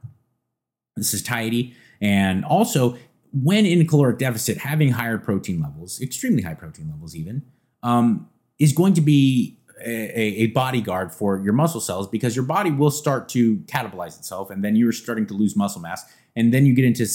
This 0.97 1.13
is 1.13 1.23
tidy, 1.23 1.73
and 2.01 2.43
also 2.43 2.97
when 3.33 3.65
in 3.65 3.87
caloric 3.87 4.17
deficit, 4.17 4.57
having 4.57 4.91
higher 4.91 5.17
protein 5.17 5.61
levels, 5.61 6.01
extremely 6.01 6.41
high 6.41 6.53
protein 6.53 6.89
levels, 6.89 7.15
even 7.15 7.43
um, 7.83 8.29
is 8.59 8.73
going 8.73 8.93
to 8.93 9.01
be 9.01 9.57
a, 9.83 10.43
a, 10.43 10.47
bodyguard 10.47 11.11
for 11.11 11.41
your 11.43 11.53
muscle 11.53 11.81
cells 11.81 12.07
because 12.07 12.35
your 12.35 12.45
body 12.45 12.71
will 12.71 12.91
start 12.91 13.29
to 13.29 13.57
catabolize 13.59 14.17
itself, 14.17 14.49
and 14.49 14.63
then 14.63 14.75
you're 14.75 14.91
starting 14.91 15.25
to 15.27 15.33
lose 15.33 15.55
muscle 15.55 15.81
mass, 15.81 16.05
and 16.35 16.53
then 16.53 16.65
you 16.65 16.73
get 16.73 16.85
into 16.85 17.05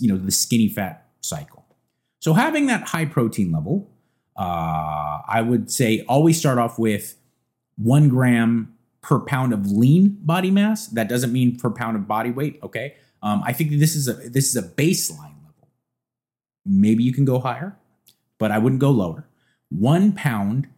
you 0.00 0.08
know 0.08 0.16
the 0.16 0.30
skinny 0.30 0.68
fat 0.68 1.06
cycle. 1.20 1.66
So 2.20 2.32
having 2.32 2.66
that 2.66 2.88
high 2.88 3.04
protein 3.04 3.52
level, 3.52 3.90
uh, 4.36 5.20
I 5.28 5.42
would 5.42 5.70
say 5.70 6.04
always 6.08 6.38
start 6.38 6.58
off 6.58 6.78
with 6.78 7.16
one 7.76 8.08
gram 8.08 8.74
per 9.02 9.20
pound 9.20 9.52
of 9.52 9.70
lean 9.70 10.18
body 10.22 10.50
mass. 10.50 10.86
That 10.88 11.08
doesn't 11.08 11.32
mean 11.32 11.58
per 11.58 11.70
pound 11.70 11.96
of 11.96 12.08
body 12.08 12.30
weight. 12.30 12.58
Okay, 12.62 12.96
um, 13.22 13.42
I 13.44 13.52
think 13.52 13.72
this 13.72 13.94
is 13.94 14.08
a 14.08 14.14
this 14.14 14.48
is 14.48 14.56
a 14.56 14.62
baseline 14.62 15.36
level. 15.44 15.68
Maybe 16.64 17.04
you 17.04 17.12
can 17.12 17.24
go 17.24 17.38
higher, 17.38 17.76
but 18.38 18.50
I 18.50 18.58
wouldn't 18.58 18.80
go 18.80 18.90
lower 18.90 19.27
one 19.70 20.12
pound, 20.12 20.68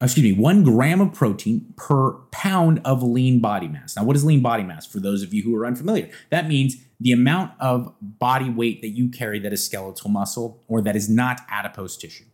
excuse 0.00 0.24
me, 0.24 0.32
one 0.32 0.62
gram 0.62 1.00
of 1.00 1.12
protein 1.12 1.72
per 1.76 2.12
pound 2.30 2.80
of 2.84 3.02
lean 3.02 3.40
body 3.40 3.68
mass. 3.68 3.96
Now, 3.96 4.04
what 4.04 4.16
is 4.16 4.24
lean 4.24 4.40
body 4.40 4.62
mass 4.62 4.86
for 4.86 5.00
those 5.00 5.22
of 5.22 5.34
you 5.34 5.42
who 5.42 5.54
are 5.56 5.66
unfamiliar? 5.66 6.10
That 6.30 6.48
means 6.48 6.76
the 6.98 7.12
amount 7.12 7.52
of 7.60 7.94
body 8.00 8.50
weight 8.50 8.82
that 8.82 8.90
you 8.90 9.08
carry 9.08 9.38
that 9.40 9.52
is 9.52 9.64
skeletal 9.64 10.10
muscle 10.10 10.62
or 10.68 10.80
that 10.82 10.96
is 10.96 11.08
not 11.08 11.40
adipose 11.48 11.96
tissue. 11.96 12.24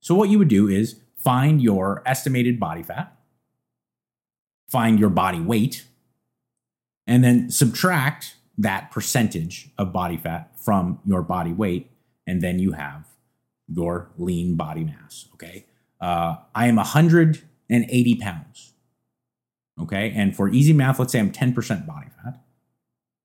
So, 0.00 0.14
what 0.14 0.28
you 0.28 0.38
would 0.38 0.48
do 0.48 0.68
is 0.68 1.00
find 1.16 1.60
your 1.60 2.02
estimated 2.06 2.60
body 2.60 2.82
fat, 2.82 3.16
find 4.68 4.98
your 5.00 5.10
body 5.10 5.40
weight, 5.40 5.84
and 7.06 7.24
then 7.24 7.50
subtract 7.50 8.36
that 8.58 8.90
percentage 8.90 9.70
of 9.76 9.92
body 9.92 10.16
fat 10.16 10.58
from 10.58 11.00
your 11.04 11.22
body 11.22 11.52
weight. 11.52 11.90
And 12.26 12.42
then 12.42 12.58
you 12.58 12.72
have 12.72 13.06
your 13.68 14.10
lean 14.16 14.56
body 14.56 14.84
mass. 14.84 15.26
Okay. 15.34 15.66
Uh, 16.00 16.36
I 16.54 16.66
am 16.66 16.76
180 16.76 18.14
pounds. 18.16 18.72
Okay. 19.80 20.12
And 20.14 20.36
for 20.36 20.48
easy 20.48 20.72
math, 20.72 20.98
let's 20.98 21.12
say 21.12 21.18
I'm 21.18 21.32
10% 21.32 21.86
body 21.86 22.08
fat. 22.22 22.40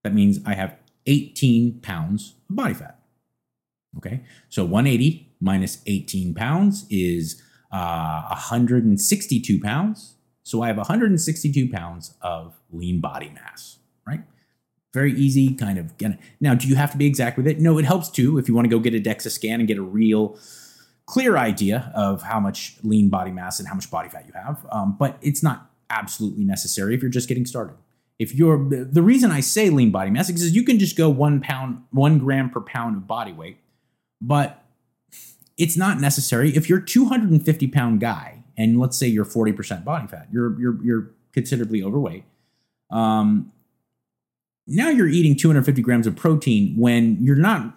That 0.03 0.13
means 0.13 0.39
I 0.45 0.55
have 0.55 0.75
18 1.05 1.81
pounds 1.81 2.35
of 2.49 2.55
body 2.55 2.73
fat. 2.73 2.99
Okay. 3.97 4.21
So 4.49 4.63
180 4.63 5.33
minus 5.39 5.81
18 5.85 6.33
pounds 6.33 6.85
is 6.89 7.41
uh, 7.71 8.23
162 8.29 9.59
pounds. 9.59 10.15
So 10.43 10.61
I 10.61 10.67
have 10.67 10.77
162 10.77 11.69
pounds 11.69 12.15
of 12.21 12.59
lean 12.71 12.99
body 12.99 13.31
mass, 13.33 13.77
right? 14.07 14.21
Very 14.93 15.13
easy, 15.13 15.53
kind 15.53 15.77
of. 15.77 15.93
Now, 16.41 16.53
do 16.53 16.67
you 16.67 16.75
have 16.75 16.91
to 16.91 16.97
be 16.97 17.05
exact 17.05 17.37
with 17.37 17.47
it? 17.47 17.59
No, 17.59 17.77
it 17.77 17.85
helps 17.85 18.09
too 18.09 18.37
if 18.37 18.47
you 18.47 18.53
want 18.53 18.65
to 18.65 18.69
go 18.69 18.79
get 18.79 18.93
a 18.93 18.99
DEXA 18.99 19.31
scan 19.31 19.59
and 19.59 19.67
get 19.67 19.77
a 19.77 19.81
real 19.81 20.37
clear 21.05 21.37
idea 21.37 21.91
of 21.95 22.23
how 22.23 22.39
much 22.39 22.75
lean 22.83 23.09
body 23.09 23.31
mass 23.31 23.59
and 23.59 23.67
how 23.67 23.75
much 23.75 23.89
body 23.89 24.09
fat 24.09 24.25
you 24.27 24.33
have. 24.33 24.65
Um, 24.71 24.95
but 24.97 25.17
it's 25.21 25.41
not 25.41 25.69
absolutely 25.89 26.43
necessary 26.43 26.93
if 26.93 27.01
you're 27.01 27.11
just 27.11 27.27
getting 27.27 27.45
started. 27.45 27.75
If 28.19 28.35
you're 28.35 28.69
the 28.69 29.01
reason 29.01 29.31
I 29.31 29.39
say 29.39 29.69
lean 29.69 29.91
body 29.91 30.11
mass 30.11 30.29
is 30.29 30.55
you 30.55 30.63
can 30.63 30.77
just 30.77 30.95
go 30.95 31.09
one 31.09 31.41
pound, 31.41 31.83
one 31.91 32.19
gram 32.19 32.49
per 32.49 32.61
pound 32.61 32.95
of 32.97 33.07
body 33.07 33.33
weight, 33.33 33.57
but 34.21 34.63
it's 35.57 35.75
not 35.75 35.99
necessary 35.99 36.55
if 36.55 36.69
you're 36.69 36.79
250 36.79 37.67
pound 37.67 37.99
guy 37.99 38.43
and 38.57 38.79
let's 38.79 38.97
say 38.97 39.07
you're 39.07 39.25
40% 39.25 39.83
body 39.83 40.07
fat, 40.07 40.27
you're 40.31 40.59
you're 40.59 40.83
you're 40.83 41.11
considerably 41.33 41.81
overweight. 41.81 42.23
Um, 42.91 43.51
now 44.67 44.89
you're 44.89 45.07
eating 45.07 45.35
250 45.35 45.81
grams 45.81 46.07
of 46.07 46.15
protein 46.15 46.75
when 46.77 47.17
you're 47.21 47.35
not 47.35 47.75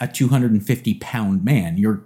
a 0.00 0.06
250 0.06 0.94
pound 0.94 1.44
man. 1.44 1.76
You're 1.76 2.04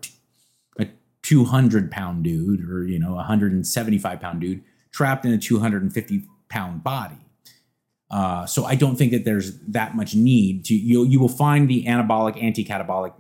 a 0.79 0.87
200 1.23 1.91
pound 1.91 2.25
dude 2.25 2.69
or, 2.69 2.87
you 2.87 2.99
know, 2.99 3.13
a 3.13 3.17
175 3.17 4.21
pound 4.21 4.41
dude 4.41 4.63
trapped 4.91 5.25
in 5.25 5.33
a 5.33 5.39
250 5.39 6.23
pound 6.49 6.83
body. 6.85 7.17
Uh, 8.11 8.45
so 8.45 8.65
I 8.65 8.75
don't 8.75 8.97
think 8.97 9.13
that 9.13 9.25
there's 9.25 9.59
that 9.61 9.97
much 9.97 10.15
need 10.15 10.67
to 10.67 10.75
you. 10.75 11.05
You 11.05 11.19
will 11.19 11.29
find 11.29 11.69
the 11.69 11.85
anabolic, 11.85 12.41
anti-catabolic 12.43 13.15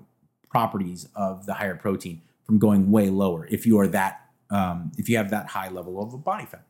properties 0.50 1.08
of 1.16 1.46
the 1.46 1.54
higher 1.54 1.74
protein 1.74 2.20
from 2.44 2.58
going 2.58 2.90
way 2.90 3.08
lower 3.08 3.46
if 3.46 3.64
you 3.66 3.78
are 3.78 3.88
that 3.88 4.20
um, 4.50 4.92
if 4.98 5.08
you 5.08 5.16
have 5.16 5.30
that 5.30 5.46
high 5.46 5.70
level 5.70 6.02
of 6.02 6.12
a 6.12 6.18
body 6.18 6.44
fat. 6.44 6.66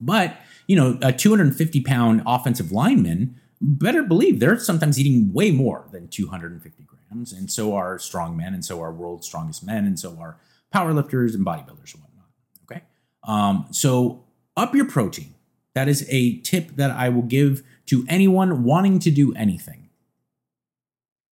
But, 0.00 0.36
you 0.66 0.76
know, 0.76 0.98
a 1.02 1.12
250 1.12 1.80
pound 1.82 2.22
offensive 2.26 2.72
lineman 2.72 3.40
better 3.60 4.02
believe 4.02 4.40
they're 4.40 4.58
sometimes 4.58 4.98
eating 4.98 5.32
way 5.32 5.50
more 5.50 5.88
than 5.92 6.08
250 6.08 6.84
grams. 6.84 7.32
And 7.32 7.50
so 7.50 7.74
are 7.74 7.98
strong 7.98 8.36
men, 8.36 8.52
and 8.52 8.64
so 8.64 8.82
are 8.82 8.92
world's 8.92 9.26
strongest 9.26 9.64
men, 9.64 9.86
and 9.86 9.98
so 9.98 10.18
are 10.20 10.36
powerlifters 10.74 11.34
and 11.34 11.46
bodybuilders 11.46 11.94
and 11.94 12.02
whatnot. 12.02 12.28
Okay. 12.70 12.82
Um, 13.24 13.66
so 13.70 14.24
up 14.56 14.74
your 14.74 14.86
protein. 14.86 15.34
That 15.74 15.88
is 15.88 16.06
a 16.08 16.38
tip 16.38 16.76
that 16.76 16.90
I 16.90 17.08
will 17.10 17.22
give 17.22 17.62
to 17.86 18.04
anyone 18.08 18.64
wanting 18.64 18.98
to 19.00 19.10
do 19.10 19.34
anything. 19.34 19.88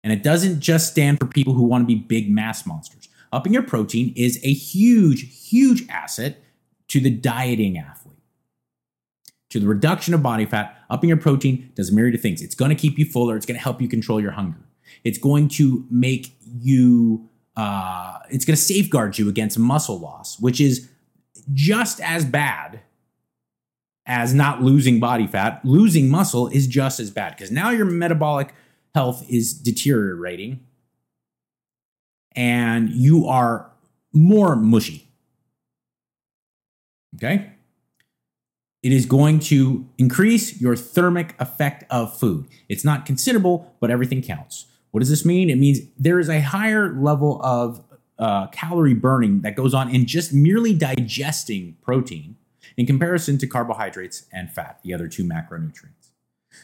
And 0.02 0.12
it 0.12 0.22
doesn't 0.22 0.60
just 0.60 0.90
stand 0.90 1.18
for 1.18 1.26
people 1.26 1.54
who 1.54 1.64
want 1.64 1.82
to 1.82 1.86
be 1.86 1.94
big 1.94 2.30
mass 2.30 2.66
monsters. 2.66 3.08
Upping 3.32 3.54
your 3.54 3.62
protein 3.62 4.12
is 4.14 4.38
a 4.44 4.52
huge, 4.52 5.48
huge 5.48 5.88
asset 5.88 6.44
to 6.88 7.00
the 7.00 7.10
dieting 7.10 7.78
athlete, 7.78 8.03
to 9.54 9.60
the 9.60 9.68
reduction 9.68 10.14
of 10.14 10.20
body 10.22 10.44
fat. 10.44 10.76
Upping 10.90 11.08
your 11.08 11.16
protein 11.16 11.70
does 11.76 11.90
a 11.90 11.94
myriad 11.94 12.16
of 12.16 12.20
things. 12.20 12.42
It's 12.42 12.56
going 12.56 12.70
to 12.70 12.74
keep 12.74 12.98
you 12.98 13.04
fuller. 13.04 13.36
It's 13.36 13.46
going 13.46 13.56
to 13.56 13.62
help 13.62 13.80
you 13.80 13.86
control 13.86 14.20
your 14.20 14.32
hunger. 14.32 14.58
It's 15.04 15.16
going 15.16 15.46
to 15.50 15.86
make 15.88 16.36
you, 16.42 17.28
uh, 17.56 18.18
it's 18.30 18.44
going 18.44 18.56
to 18.56 18.60
safeguard 18.60 19.16
you 19.16 19.28
against 19.28 19.56
muscle 19.56 19.96
loss, 19.96 20.40
which 20.40 20.60
is 20.60 20.90
just 21.52 22.00
as 22.00 22.24
bad 22.24 22.80
as 24.06 24.34
not 24.34 24.60
losing 24.60 24.98
body 24.98 25.28
fat. 25.28 25.64
Losing 25.64 26.08
muscle 26.08 26.48
is 26.48 26.66
just 26.66 26.98
as 26.98 27.12
bad 27.12 27.36
because 27.36 27.52
now 27.52 27.70
your 27.70 27.84
metabolic 27.84 28.52
health 28.92 29.24
is 29.28 29.54
deteriorating 29.54 30.66
and 32.34 32.90
you 32.90 33.28
are 33.28 33.70
more 34.12 34.56
mushy. 34.56 35.08
Okay? 37.14 37.53
It 38.84 38.92
is 38.92 39.06
going 39.06 39.40
to 39.40 39.88
increase 39.96 40.60
your 40.60 40.76
thermic 40.76 41.34
effect 41.40 41.84
of 41.88 42.14
food. 42.14 42.46
It's 42.68 42.84
not 42.84 43.06
considerable, 43.06 43.74
but 43.80 43.90
everything 43.90 44.20
counts. 44.20 44.66
What 44.90 45.00
does 45.00 45.08
this 45.08 45.24
mean? 45.24 45.48
It 45.48 45.56
means 45.56 45.80
there 45.98 46.18
is 46.18 46.28
a 46.28 46.42
higher 46.42 46.92
level 46.92 47.40
of 47.42 47.82
uh, 48.18 48.48
calorie 48.48 48.92
burning 48.92 49.40
that 49.40 49.56
goes 49.56 49.72
on 49.72 49.88
in 49.88 50.04
just 50.04 50.34
merely 50.34 50.74
digesting 50.74 51.78
protein 51.80 52.36
in 52.76 52.84
comparison 52.84 53.38
to 53.38 53.46
carbohydrates 53.46 54.26
and 54.30 54.52
fat, 54.52 54.80
the 54.84 54.92
other 54.92 55.08
two 55.08 55.24
macronutrients. 55.24 56.10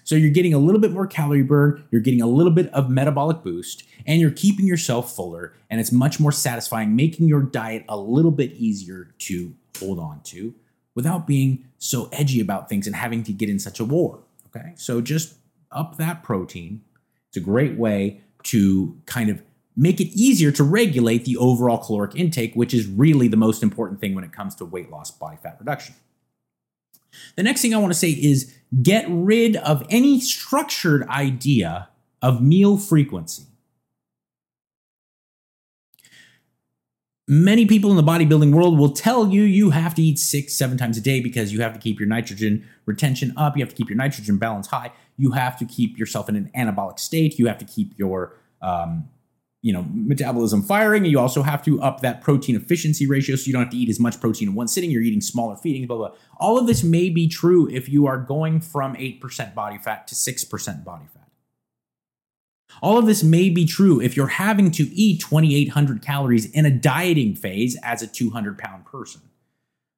So 0.04 0.14
you're 0.14 0.28
getting 0.28 0.52
a 0.52 0.58
little 0.58 0.80
bit 0.80 0.92
more 0.92 1.06
calorie 1.06 1.42
burn, 1.42 1.88
you're 1.90 2.02
getting 2.02 2.20
a 2.20 2.26
little 2.26 2.52
bit 2.52 2.68
of 2.74 2.90
metabolic 2.90 3.42
boost, 3.42 3.84
and 4.06 4.20
you're 4.20 4.30
keeping 4.30 4.66
yourself 4.66 5.16
fuller, 5.16 5.54
and 5.70 5.80
it's 5.80 5.90
much 5.90 6.20
more 6.20 6.32
satisfying, 6.32 6.94
making 6.94 7.28
your 7.28 7.40
diet 7.42 7.86
a 7.88 7.96
little 7.96 8.30
bit 8.30 8.52
easier 8.52 9.14
to 9.20 9.54
hold 9.78 9.98
on 9.98 10.20
to 10.24 10.54
without 10.94 11.26
being 11.26 11.64
so 11.78 12.08
edgy 12.12 12.40
about 12.40 12.68
things 12.68 12.86
and 12.86 12.96
having 12.96 13.22
to 13.24 13.32
get 13.32 13.48
in 13.48 13.58
such 13.58 13.80
a 13.80 13.84
war. 13.84 14.20
Okay, 14.46 14.72
so 14.76 15.00
just 15.00 15.34
up 15.70 15.96
that 15.96 16.22
protein. 16.22 16.82
It's 17.28 17.36
a 17.36 17.40
great 17.40 17.76
way 17.76 18.22
to 18.44 19.00
kind 19.06 19.30
of 19.30 19.42
make 19.76 20.00
it 20.00 20.08
easier 20.08 20.50
to 20.50 20.64
regulate 20.64 21.24
the 21.24 21.36
overall 21.36 21.78
caloric 21.78 22.16
intake, 22.16 22.54
which 22.54 22.74
is 22.74 22.86
really 22.86 23.28
the 23.28 23.36
most 23.36 23.62
important 23.62 24.00
thing 24.00 24.14
when 24.14 24.24
it 24.24 24.32
comes 24.32 24.54
to 24.56 24.64
weight 24.64 24.90
loss, 24.90 25.10
body 25.10 25.38
fat 25.42 25.56
reduction. 25.60 25.94
The 27.36 27.42
next 27.42 27.62
thing 27.62 27.74
I 27.74 27.78
want 27.78 27.92
to 27.92 27.98
say 27.98 28.10
is 28.10 28.54
get 28.82 29.04
rid 29.08 29.56
of 29.56 29.86
any 29.90 30.20
structured 30.20 31.06
idea 31.08 31.88
of 32.22 32.42
meal 32.42 32.76
frequency. 32.76 33.44
Many 37.32 37.64
people 37.64 37.92
in 37.92 37.96
the 37.96 38.02
bodybuilding 38.02 38.52
world 38.52 38.76
will 38.76 38.90
tell 38.90 39.28
you 39.28 39.42
you 39.42 39.70
have 39.70 39.94
to 39.94 40.02
eat 40.02 40.18
six, 40.18 40.52
seven 40.52 40.76
times 40.76 40.98
a 40.98 41.00
day 41.00 41.20
because 41.20 41.52
you 41.52 41.60
have 41.60 41.72
to 41.72 41.78
keep 41.78 42.00
your 42.00 42.08
nitrogen 42.08 42.68
retention 42.86 43.32
up. 43.36 43.56
You 43.56 43.62
have 43.62 43.68
to 43.68 43.76
keep 43.76 43.88
your 43.88 43.96
nitrogen 43.96 44.36
balance 44.36 44.66
high. 44.66 44.90
You 45.16 45.30
have 45.30 45.56
to 45.60 45.64
keep 45.64 45.96
yourself 45.96 46.28
in 46.28 46.34
an 46.34 46.50
anabolic 46.56 46.98
state. 46.98 47.38
You 47.38 47.46
have 47.46 47.58
to 47.58 47.64
keep 47.64 47.96
your 47.96 48.36
um, 48.60 49.08
you 49.62 49.72
know 49.72 49.86
metabolism 49.92 50.62
firing 50.62 51.04
you 51.04 51.20
also 51.20 51.42
have 51.42 51.62
to 51.62 51.80
up 51.82 52.00
that 52.00 52.22
protein 52.22 52.56
efficiency 52.56 53.06
ratio 53.06 53.36
so 53.36 53.46
you 53.46 53.52
don't 53.52 53.62
have 53.62 53.70
to 53.70 53.76
eat 53.76 53.90
as 53.90 54.00
much 54.00 54.18
protein 54.18 54.48
in 54.48 54.54
one 54.54 54.66
sitting 54.66 54.90
you're 54.90 55.02
eating 55.02 55.20
smaller 55.20 55.54
feedings 55.54 55.86
blah 55.86 55.98
blah 55.98 56.10
all 56.38 56.58
of 56.58 56.66
this 56.66 56.82
may 56.82 57.10
be 57.10 57.28
true 57.28 57.68
if 57.70 57.86
you 57.86 58.06
are 58.06 58.16
going 58.16 58.60
from 58.62 58.96
8% 58.96 59.54
body 59.54 59.76
fat 59.76 60.06
to 60.06 60.14
6% 60.14 60.84
body 60.84 61.04
fat 61.12 61.19
all 62.82 62.98
of 62.98 63.06
this 63.06 63.22
may 63.22 63.48
be 63.48 63.64
true 63.64 64.00
if 64.00 64.16
you're 64.16 64.26
having 64.26 64.70
to 64.70 64.84
eat 64.94 65.20
2800 65.20 66.02
calories 66.02 66.50
in 66.52 66.66
a 66.66 66.70
dieting 66.70 67.34
phase 67.34 67.76
as 67.82 68.02
a 68.02 68.06
200 68.06 68.58
pound 68.58 68.84
person 68.84 69.20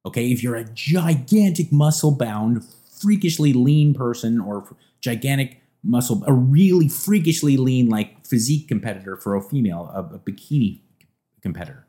okay 0.04 0.30
if 0.30 0.42
you're 0.42 0.56
a 0.56 0.64
gigantic 0.64 1.72
muscle 1.72 2.10
bound 2.10 2.64
freakishly 3.00 3.52
lean 3.52 3.92
person 3.94 4.40
or 4.40 4.76
gigantic 5.00 5.62
muscle, 5.82 6.22
a 6.26 6.32
really 6.32 6.88
freakishly 6.88 7.56
lean, 7.56 7.88
like 7.88 8.24
physique 8.26 8.68
competitor 8.68 9.16
for 9.16 9.34
a 9.34 9.42
female, 9.42 9.90
a, 9.94 10.14
a 10.14 10.18
bikini 10.18 10.80
competitor. 11.40 11.86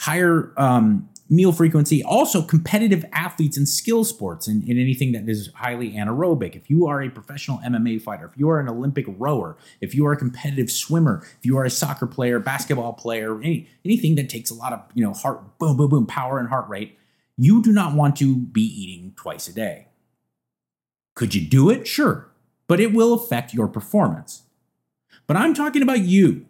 Higher 0.00 0.52
um, 0.56 1.08
meal 1.30 1.52
frequency, 1.52 2.02
also 2.02 2.42
competitive 2.42 3.04
athletes 3.12 3.56
in 3.56 3.66
skill 3.66 4.04
sports 4.04 4.48
and 4.48 4.62
in, 4.64 4.78
anything 4.78 5.12
that 5.12 5.28
is 5.28 5.50
highly 5.54 5.92
anaerobic. 5.92 6.56
If 6.56 6.70
you 6.70 6.86
are 6.86 7.02
a 7.02 7.10
professional 7.10 7.58
MMA 7.58 8.00
fighter, 8.00 8.26
if 8.26 8.38
you 8.38 8.48
are 8.48 8.60
an 8.60 8.68
Olympic 8.68 9.06
rower, 9.08 9.56
if 9.80 9.94
you 9.94 10.06
are 10.06 10.12
a 10.12 10.16
competitive 10.16 10.70
swimmer, 10.70 11.22
if 11.38 11.44
you 11.44 11.58
are 11.58 11.64
a 11.64 11.70
soccer 11.70 12.06
player, 12.06 12.38
basketball 12.38 12.92
player, 12.92 13.40
any, 13.40 13.68
anything 13.84 14.14
that 14.16 14.28
takes 14.28 14.50
a 14.50 14.54
lot 14.54 14.72
of 14.72 14.82
you 14.94 15.04
know 15.04 15.12
heart 15.12 15.58
boom 15.58 15.76
boom 15.76 15.90
boom 15.90 16.06
power 16.06 16.38
and 16.38 16.48
heart 16.48 16.68
rate, 16.68 16.98
you 17.36 17.62
do 17.62 17.72
not 17.72 17.94
want 17.94 18.16
to 18.16 18.36
be 18.36 18.62
eating 18.62 19.12
twice 19.16 19.48
a 19.48 19.52
day. 19.52 19.88
Could 21.14 21.34
you 21.34 21.46
do 21.46 21.68
it? 21.68 21.86
Sure 21.86 22.28
but 22.68 22.78
it 22.78 22.92
will 22.92 23.14
affect 23.14 23.54
your 23.54 23.66
performance. 23.66 24.42
But 25.26 25.36
I'm 25.36 25.54
talking 25.54 25.82
about 25.82 26.00
you, 26.00 26.46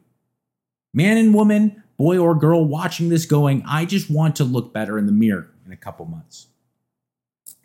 man 0.93 1.17
and 1.17 1.33
woman, 1.33 1.83
boy 1.99 2.17
or 2.17 2.35
girl, 2.35 2.65
watching 2.65 3.09
this 3.09 3.27
going, 3.27 3.63
I 3.69 3.85
just 3.85 4.09
want 4.09 4.37
to 4.37 4.45
look 4.45 4.73
better 4.73 4.97
in 4.99 5.07
the 5.07 5.13
mirror 5.13 5.51
in 5.67 5.73
a 5.73 5.77
couple 5.77 6.07
months. 6.07 6.47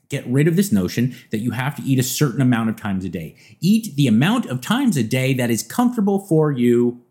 Get 0.10 0.28
rid 0.28 0.48
of 0.48 0.56
this 0.56 0.72
notion 0.72 1.15
that 1.32 1.39
you 1.39 1.52
have 1.52 1.76
to 1.78 1.84
eat 1.84 2.00
a 2.00 2.04
certain 2.04 2.41
amount 2.41 2.69
of 2.69 2.76
times 2.76 3.06
a 3.06 3.10
day. 3.10 3.36
Eat 3.62 3.96
the 3.96 4.08
amount 4.08 4.48
of 4.48 4.60
times 4.60 4.98
a 4.98 5.04
day 5.04 5.34
that 5.34 5.50
is 5.50 5.63
comfortable 5.63 6.19
for 6.19 6.52
you 6.52 7.02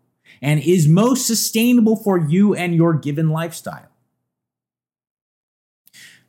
and 0.41 0.61
is 0.61 0.87
most 0.87 1.25
sustainable 1.25 1.95
for 1.95 2.17
you 2.17 2.53
and 2.53 2.75
your 2.75 2.93
given 2.93 3.29
lifestyle. 3.29 3.89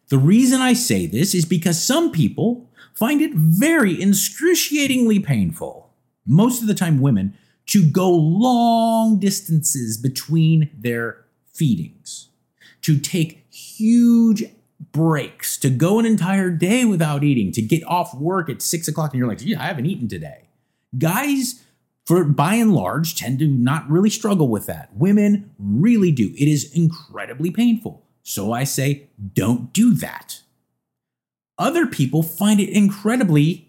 The 0.09 0.19
reason 0.19 0.61
I 0.61 0.73
say 0.75 1.07
this 1.07 1.35
is 1.35 1.45
because 1.45 1.83
some 1.83 2.13
people 2.13 2.71
find 2.95 3.21
it 3.21 3.35
very 3.35 4.01
excruciatingly 4.03 5.21
painful, 5.21 5.91
most 6.27 6.63
of 6.63 6.69
the 6.69 6.75
time 6.75 7.01
women, 7.01 7.37
to 7.67 7.89
go 7.89 8.11
long 8.11 9.19
distances 9.19 9.97
between 9.97 10.71
their 10.77 11.25
feedings, 11.53 12.29
to 12.83 12.99
take 12.99 13.47
huge 13.53 14.45
breaks, 14.93 15.57
to 15.59 15.71
go 15.71 15.99
an 15.99 16.07
entire 16.07 16.51
day 16.51 16.85
without 16.85 17.25
eating, 17.25 17.53
to 17.53 17.63
get 17.63 17.85
off 17.87 18.15
work 18.15 18.51
at 18.51 18.61
six 18.63 18.89
o'clock 18.89 19.13
and 19.13 19.19
you're 19.19 19.29
like, 19.29 19.41
I 19.59 19.67
haven't 19.67 19.87
eaten 19.87 20.09
today. 20.09 20.49
Guys, 20.97 21.63
for 22.05 22.25
by 22.25 22.55
and 22.55 22.75
large, 22.75 23.17
tend 23.17 23.39
to 23.39 23.47
not 23.47 23.89
really 23.89 24.11
struggle 24.11 24.49
with 24.49 24.67
that. 24.67 24.91
Women 24.95 25.51
really 25.59 26.13
do. 26.13 26.33
It 26.37 26.49
is 26.49 26.71
incredibly 26.77 27.51
painful. 27.51 28.05
So 28.23 28.53
I 28.53 28.65
say, 28.65 29.09
don't 29.33 29.73
do 29.73 29.95
that. 29.95 30.43
Other 31.59 31.87
people 31.87 32.23
find 32.23 32.61
it 32.61 32.69
incredibly, 32.69 33.64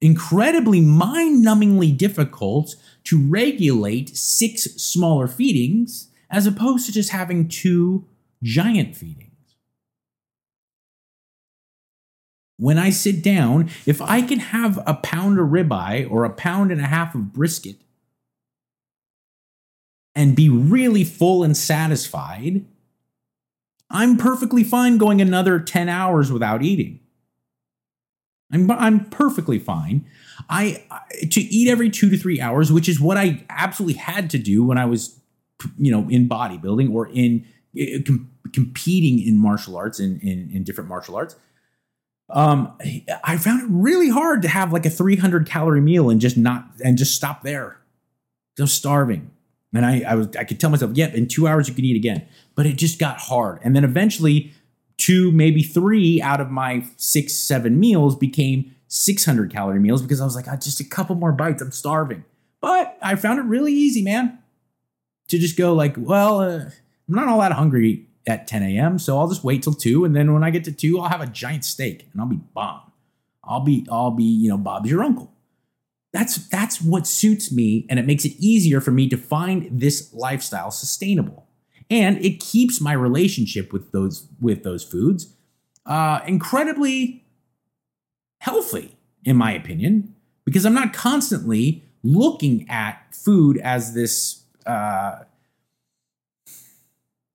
incredibly 0.00 0.80
mind 0.80 1.44
numbingly 1.44 1.96
difficult 1.96 2.76
to 3.04 3.20
regulate 3.20 4.16
six 4.16 4.64
smaller 4.76 5.26
feedings 5.26 6.08
as 6.30 6.46
opposed 6.46 6.86
to 6.86 6.92
just 6.92 7.10
having 7.10 7.48
two 7.48 8.06
giant 8.42 8.94
feedings. 8.94 9.24
When 12.58 12.76
I 12.76 12.90
sit 12.90 13.22
down, 13.22 13.70
if 13.86 14.02
I 14.02 14.20
can 14.20 14.40
have 14.40 14.82
a 14.84 14.94
pound 14.94 15.38
of 15.38 15.48
ribeye 15.48 16.10
or 16.10 16.24
a 16.24 16.30
pound 16.30 16.72
and 16.72 16.80
a 16.80 16.86
half 16.86 17.14
of 17.14 17.32
brisket 17.32 17.76
and 20.14 20.34
be 20.34 20.48
really 20.48 21.04
full 21.04 21.44
and 21.44 21.56
satisfied, 21.56 22.64
I'm 23.90 24.16
perfectly 24.16 24.64
fine 24.64 24.98
going 24.98 25.20
another 25.20 25.60
10 25.60 25.88
hours 25.88 26.32
without 26.32 26.62
eating. 26.62 27.00
I'm, 28.52 28.70
I'm 28.70 29.04
perfectly 29.10 29.58
fine. 29.58 30.06
I, 30.48 30.84
to 31.30 31.40
eat 31.40 31.68
every 31.68 31.90
two 31.90 32.08
to 32.10 32.16
three 32.16 32.40
hours, 32.40 32.72
which 32.72 32.88
is 32.88 33.00
what 33.00 33.16
I 33.16 33.44
absolutely 33.50 33.98
had 33.98 34.30
to 34.30 34.38
do 34.38 34.64
when 34.64 34.78
I 34.78 34.86
was, 34.86 35.20
you 35.76 35.90
know, 35.90 36.08
in 36.08 36.28
bodybuilding 36.28 36.92
or 36.92 37.08
in 37.08 37.46
uh, 37.78 37.98
com- 38.06 38.30
competing 38.52 39.26
in 39.26 39.36
martial 39.36 39.76
arts 39.76 40.00
in, 40.00 40.18
in, 40.20 40.50
in 40.52 40.64
different 40.64 40.88
martial 40.88 41.16
arts. 41.16 41.36
Um, 42.30 42.76
I 43.24 43.38
found 43.38 43.62
it 43.62 43.68
really 43.70 44.10
hard 44.10 44.42
to 44.42 44.48
have 44.48 44.72
like 44.72 44.84
a 44.84 44.90
300 44.90 45.46
calorie 45.46 45.80
meal 45.80 46.10
and 46.10 46.20
just 46.20 46.36
not 46.36 46.66
and 46.84 46.98
just 46.98 47.14
stop 47.14 47.42
there. 47.42 47.80
Just 48.56 48.74
starving. 48.74 49.30
And 49.74 49.84
I, 49.84 50.02
I 50.06 50.14
was 50.14 50.36
I 50.36 50.44
could 50.44 50.60
tell 50.60 50.70
myself, 50.70 50.92
yep, 50.94 51.14
in 51.14 51.26
two 51.26 51.46
hours 51.46 51.68
you 51.68 51.74
can 51.74 51.84
eat 51.84 51.96
again. 51.96 52.26
But 52.54 52.66
it 52.66 52.76
just 52.76 52.98
got 52.98 53.18
hard. 53.18 53.60
And 53.62 53.74
then 53.74 53.84
eventually 53.84 54.52
two, 54.98 55.32
maybe 55.32 55.62
three 55.62 56.20
out 56.20 56.40
of 56.40 56.50
my 56.50 56.84
six, 56.96 57.34
seven 57.34 57.80
meals 57.80 58.16
became 58.16 58.74
600 58.88 59.50
calorie 59.50 59.80
meals 59.80 60.02
because 60.02 60.20
I 60.20 60.24
was 60.24 60.34
like, 60.34 60.46
oh, 60.48 60.56
just 60.56 60.80
a 60.80 60.84
couple 60.84 61.14
more 61.14 61.32
bites, 61.32 61.62
I'm 61.62 61.72
starving. 61.72 62.24
But 62.60 62.98
I 63.00 63.14
found 63.14 63.38
it 63.38 63.44
really 63.44 63.72
easy, 63.72 64.02
man, 64.02 64.38
to 65.28 65.38
just 65.38 65.56
go 65.56 65.72
like, 65.72 65.94
well, 65.96 66.40
uh, 66.40 66.58
I'm 66.58 67.14
not 67.14 67.28
all 67.28 67.40
that 67.40 67.52
hungry 67.52 68.06
at 68.26 68.46
10 68.46 68.62
a.m., 68.62 68.98
so 68.98 69.18
I'll 69.18 69.28
just 69.28 69.44
wait 69.44 69.62
till 69.62 69.72
two, 69.72 70.04
and 70.04 70.14
then 70.14 70.34
when 70.34 70.44
I 70.44 70.50
get 70.50 70.64
to 70.64 70.72
two, 70.72 71.00
I'll 71.00 71.08
have 71.08 71.22
a 71.22 71.26
giant 71.26 71.64
steak 71.64 72.08
and 72.12 72.20
I'll 72.20 72.28
be 72.28 72.36
bomb. 72.36 72.92
I'll 73.44 73.60
be, 73.60 73.86
I'll 73.90 74.10
be, 74.10 74.24
you 74.24 74.50
know, 74.50 74.58
Bob's 74.58 74.90
your 74.90 75.02
uncle. 75.02 75.32
That's 76.12 76.48
that's 76.48 76.80
what 76.80 77.06
suits 77.06 77.52
me, 77.52 77.86
and 77.88 77.98
it 77.98 78.06
makes 78.06 78.24
it 78.24 78.32
easier 78.38 78.80
for 78.80 78.90
me 78.90 79.08
to 79.08 79.16
find 79.16 79.68
this 79.70 80.12
lifestyle 80.14 80.70
sustainable, 80.70 81.46
and 81.90 82.22
it 82.24 82.40
keeps 82.40 82.80
my 82.80 82.92
relationship 82.92 83.72
with 83.72 83.92
those 83.92 84.26
with 84.40 84.62
those 84.62 84.84
foods 84.84 85.34
uh, 85.88 86.20
incredibly 86.26 87.24
healthy, 88.40 88.96
in 89.24 89.36
my 89.36 89.52
opinion, 89.52 90.14
because 90.44 90.64
I'm 90.64 90.74
not 90.74 90.92
constantly 90.92 91.82
looking 92.02 92.68
at 92.68 93.14
food 93.14 93.58
as 93.58 93.94
this 93.94 94.42
uh, 94.66 95.20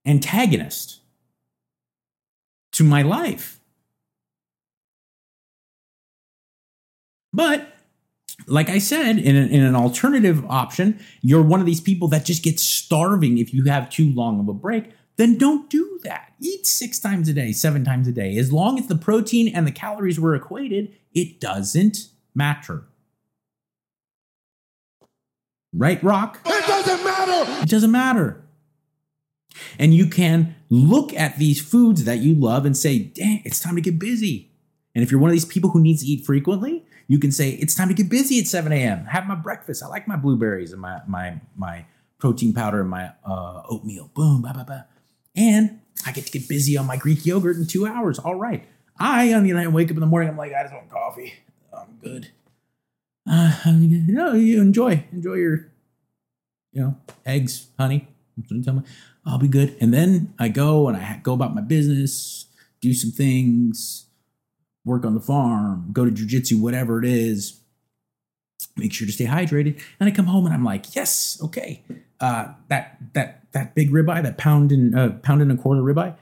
antagonist 0.05 0.99
to 2.73 2.83
my 2.83 3.01
life. 3.01 3.59
But 7.33 7.72
like 8.47 8.69
I 8.69 8.79
said, 8.79 9.17
in 9.17 9.35
an, 9.35 9.49
in 9.49 9.63
an 9.63 9.75
alternative 9.75 10.45
option, 10.49 10.99
you're 11.21 11.41
one 11.41 11.59
of 11.59 11.65
these 11.65 11.81
people 11.81 12.07
that 12.09 12.25
just 12.25 12.43
gets 12.43 12.63
starving 12.63 13.37
if 13.37 13.53
you 13.53 13.65
have 13.65 13.89
too 13.89 14.11
long 14.13 14.39
of 14.39 14.47
a 14.47 14.53
break. 14.53 14.91
Then 15.15 15.37
don't 15.37 15.69
do 15.69 15.99
that. 16.03 16.33
Eat 16.39 16.65
six 16.65 16.99
times 16.99 17.29
a 17.29 17.33
day, 17.33 17.51
seven 17.51 17.85
times 17.85 18.07
a 18.07 18.11
day. 18.11 18.37
As 18.37 18.51
long 18.51 18.79
as 18.79 18.87
the 18.87 18.95
protein 18.95 19.53
and 19.53 19.67
the 19.67 19.71
calories 19.71 20.19
were 20.19 20.35
equated, 20.35 20.95
it 21.13 21.39
doesn't 21.39 22.09
matter. 22.33 22.85
Right, 25.71 26.01
Rock? 26.03 26.39
It 26.45 26.67
doesn't 26.67 27.03
matter! 27.03 27.63
It 27.63 27.69
doesn't 27.69 27.91
matter. 27.91 28.43
And 29.77 29.93
you 29.93 30.07
can 30.07 30.55
look 30.69 31.13
at 31.13 31.37
these 31.37 31.61
foods 31.61 32.05
that 32.05 32.19
you 32.19 32.33
love 32.35 32.65
and 32.65 32.75
say, 32.75 32.99
dang, 32.99 33.41
it's 33.45 33.59
time 33.59 33.75
to 33.75 33.81
get 33.81 33.99
busy. 33.99 34.51
And 34.95 35.03
if 35.03 35.11
you're 35.11 35.19
one 35.19 35.29
of 35.29 35.33
these 35.33 35.45
people 35.45 35.71
who 35.71 35.81
needs 35.81 36.03
to 36.03 36.07
eat 36.07 36.25
frequently, 36.25 36.85
you 37.07 37.19
can 37.19 37.31
say, 37.31 37.51
it's 37.51 37.75
time 37.75 37.89
to 37.89 37.93
get 37.93 38.09
busy 38.09 38.39
at 38.39 38.47
7 38.47 38.71
a.m. 38.71 39.05
Have 39.05 39.27
my 39.27 39.35
breakfast. 39.35 39.83
I 39.83 39.87
like 39.87 40.07
my 40.07 40.15
blueberries 40.15 40.71
and 40.71 40.81
my 40.81 41.01
my 41.07 41.41
my 41.55 41.85
protein 42.19 42.53
powder 42.53 42.79
and 42.81 42.89
my 42.89 43.11
uh, 43.25 43.63
oatmeal. 43.69 44.09
Boom, 44.13 44.41
blah, 44.41 44.53
blah, 44.53 44.63
blah. 44.63 44.83
And 45.35 45.81
I 46.05 46.11
get 46.11 46.25
to 46.25 46.31
get 46.31 46.47
busy 46.47 46.77
on 46.77 46.85
my 46.85 46.95
Greek 46.95 47.25
yogurt 47.25 47.57
in 47.57 47.67
two 47.67 47.85
hours. 47.85 48.17
All 48.17 48.35
right. 48.35 48.65
I, 48.97 49.33
on 49.33 49.43
the 49.43 49.51
other 49.51 49.61
hand, 49.61 49.73
wake 49.73 49.89
up 49.89 49.97
in 49.97 49.99
the 49.99 50.05
morning, 50.05 50.29
I'm 50.29 50.37
like, 50.37 50.53
I 50.53 50.63
just 50.63 50.73
want 50.73 50.89
coffee. 50.89 51.33
I'm 51.75 51.97
good. 52.01 52.29
Uh, 53.29 53.53
you 53.65 54.13
know, 54.13 54.33
you 54.33 54.61
enjoy, 54.61 55.05
enjoy 55.11 55.33
your, 55.33 55.71
you 56.71 56.81
know, 56.81 56.97
eggs, 57.25 57.67
honey. 57.77 58.07
I'll 59.25 59.37
be 59.37 59.47
good. 59.47 59.75
And 59.79 59.93
then 59.93 60.33
I 60.39 60.49
go 60.49 60.87
and 60.87 60.97
I 60.97 61.19
go 61.23 61.33
about 61.33 61.55
my 61.55 61.61
business, 61.61 62.45
do 62.81 62.93
some 62.93 63.11
things, 63.11 64.05
work 64.85 65.05
on 65.05 65.13
the 65.13 65.19
farm, 65.19 65.89
go 65.91 66.05
to 66.05 66.11
jujitsu, 66.11 66.59
whatever 66.59 66.99
it 66.99 67.05
is. 67.05 67.59
Make 68.75 68.93
sure 68.93 69.05
to 69.05 69.13
stay 69.13 69.25
hydrated. 69.25 69.81
And 69.99 70.07
I 70.07 70.11
come 70.11 70.25
home 70.25 70.45
and 70.45 70.53
I'm 70.53 70.63
like, 70.63 70.95
yes, 70.95 71.39
okay. 71.43 71.83
Uh, 72.19 72.53
that 72.69 72.97
that 73.13 73.51
that 73.51 73.75
big 73.75 73.91
ribeye, 73.91 74.23
that 74.23 74.37
pound 74.37 74.71
and 74.71 74.97
uh, 74.97 75.09
pound 75.09 75.41
and 75.41 75.51
a 75.51 75.57
quarter 75.57 75.81
ribeye, 75.81 76.15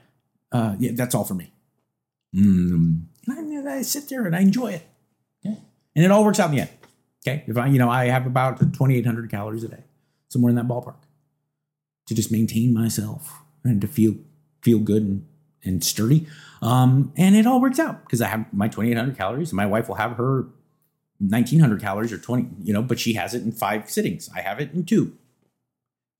uh, 0.50 0.76
yeah, 0.78 0.90
that's 0.94 1.14
all 1.14 1.24
for 1.24 1.34
me. 1.34 1.52
Mm. 2.34 3.04
And 3.26 3.68
I, 3.68 3.78
I 3.78 3.82
sit 3.82 4.08
there 4.08 4.26
and 4.26 4.34
I 4.34 4.40
enjoy 4.40 4.72
it. 4.72 4.86
Okay? 5.44 5.58
And 5.94 6.04
it 6.04 6.10
all 6.10 6.24
works 6.24 6.40
out 6.40 6.50
in 6.50 6.56
the 6.56 6.60
end. 6.62 6.70
Okay. 7.26 7.44
If 7.46 7.56
I, 7.56 7.68
you 7.68 7.78
know, 7.78 7.88
I 7.88 8.06
have 8.06 8.26
about 8.26 8.58
2,800 8.58 9.30
calories 9.30 9.64
a 9.64 9.68
day, 9.68 9.84
somewhere 10.28 10.50
in 10.50 10.56
that 10.56 10.66
ballpark, 10.66 10.96
to 12.06 12.14
just 12.14 12.32
maintain 12.32 12.74
myself 12.74 13.42
and 13.64 13.80
to 13.80 13.86
feel 13.86 14.14
feel 14.60 14.78
good 14.78 15.02
and, 15.02 15.26
and 15.64 15.82
sturdy. 15.82 16.26
Um, 16.60 17.12
and 17.16 17.34
it 17.34 17.46
all 17.46 17.60
works 17.60 17.78
out 17.78 18.04
because 18.04 18.20
I 18.20 18.28
have 18.28 18.52
my 18.52 18.68
2,800 18.68 19.16
calories. 19.16 19.50
And 19.50 19.56
my 19.56 19.66
wife 19.66 19.88
will 19.88 19.96
have 19.96 20.12
her 20.12 20.46
1,900 21.18 21.80
calories 21.80 22.12
or 22.12 22.18
20, 22.18 22.48
you 22.62 22.72
know, 22.72 22.82
but 22.82 22.98
she 22.98 23.14
has 23.14 23.34
it 23.34 23.42
in 23.42 23.52
five 23.52 23.90
sittings. 23.90 24.28
I 24.34 24.40
have 24.40 24.60
it 24.60 24.72
in 24.72 24.84
two. 24.84 25.16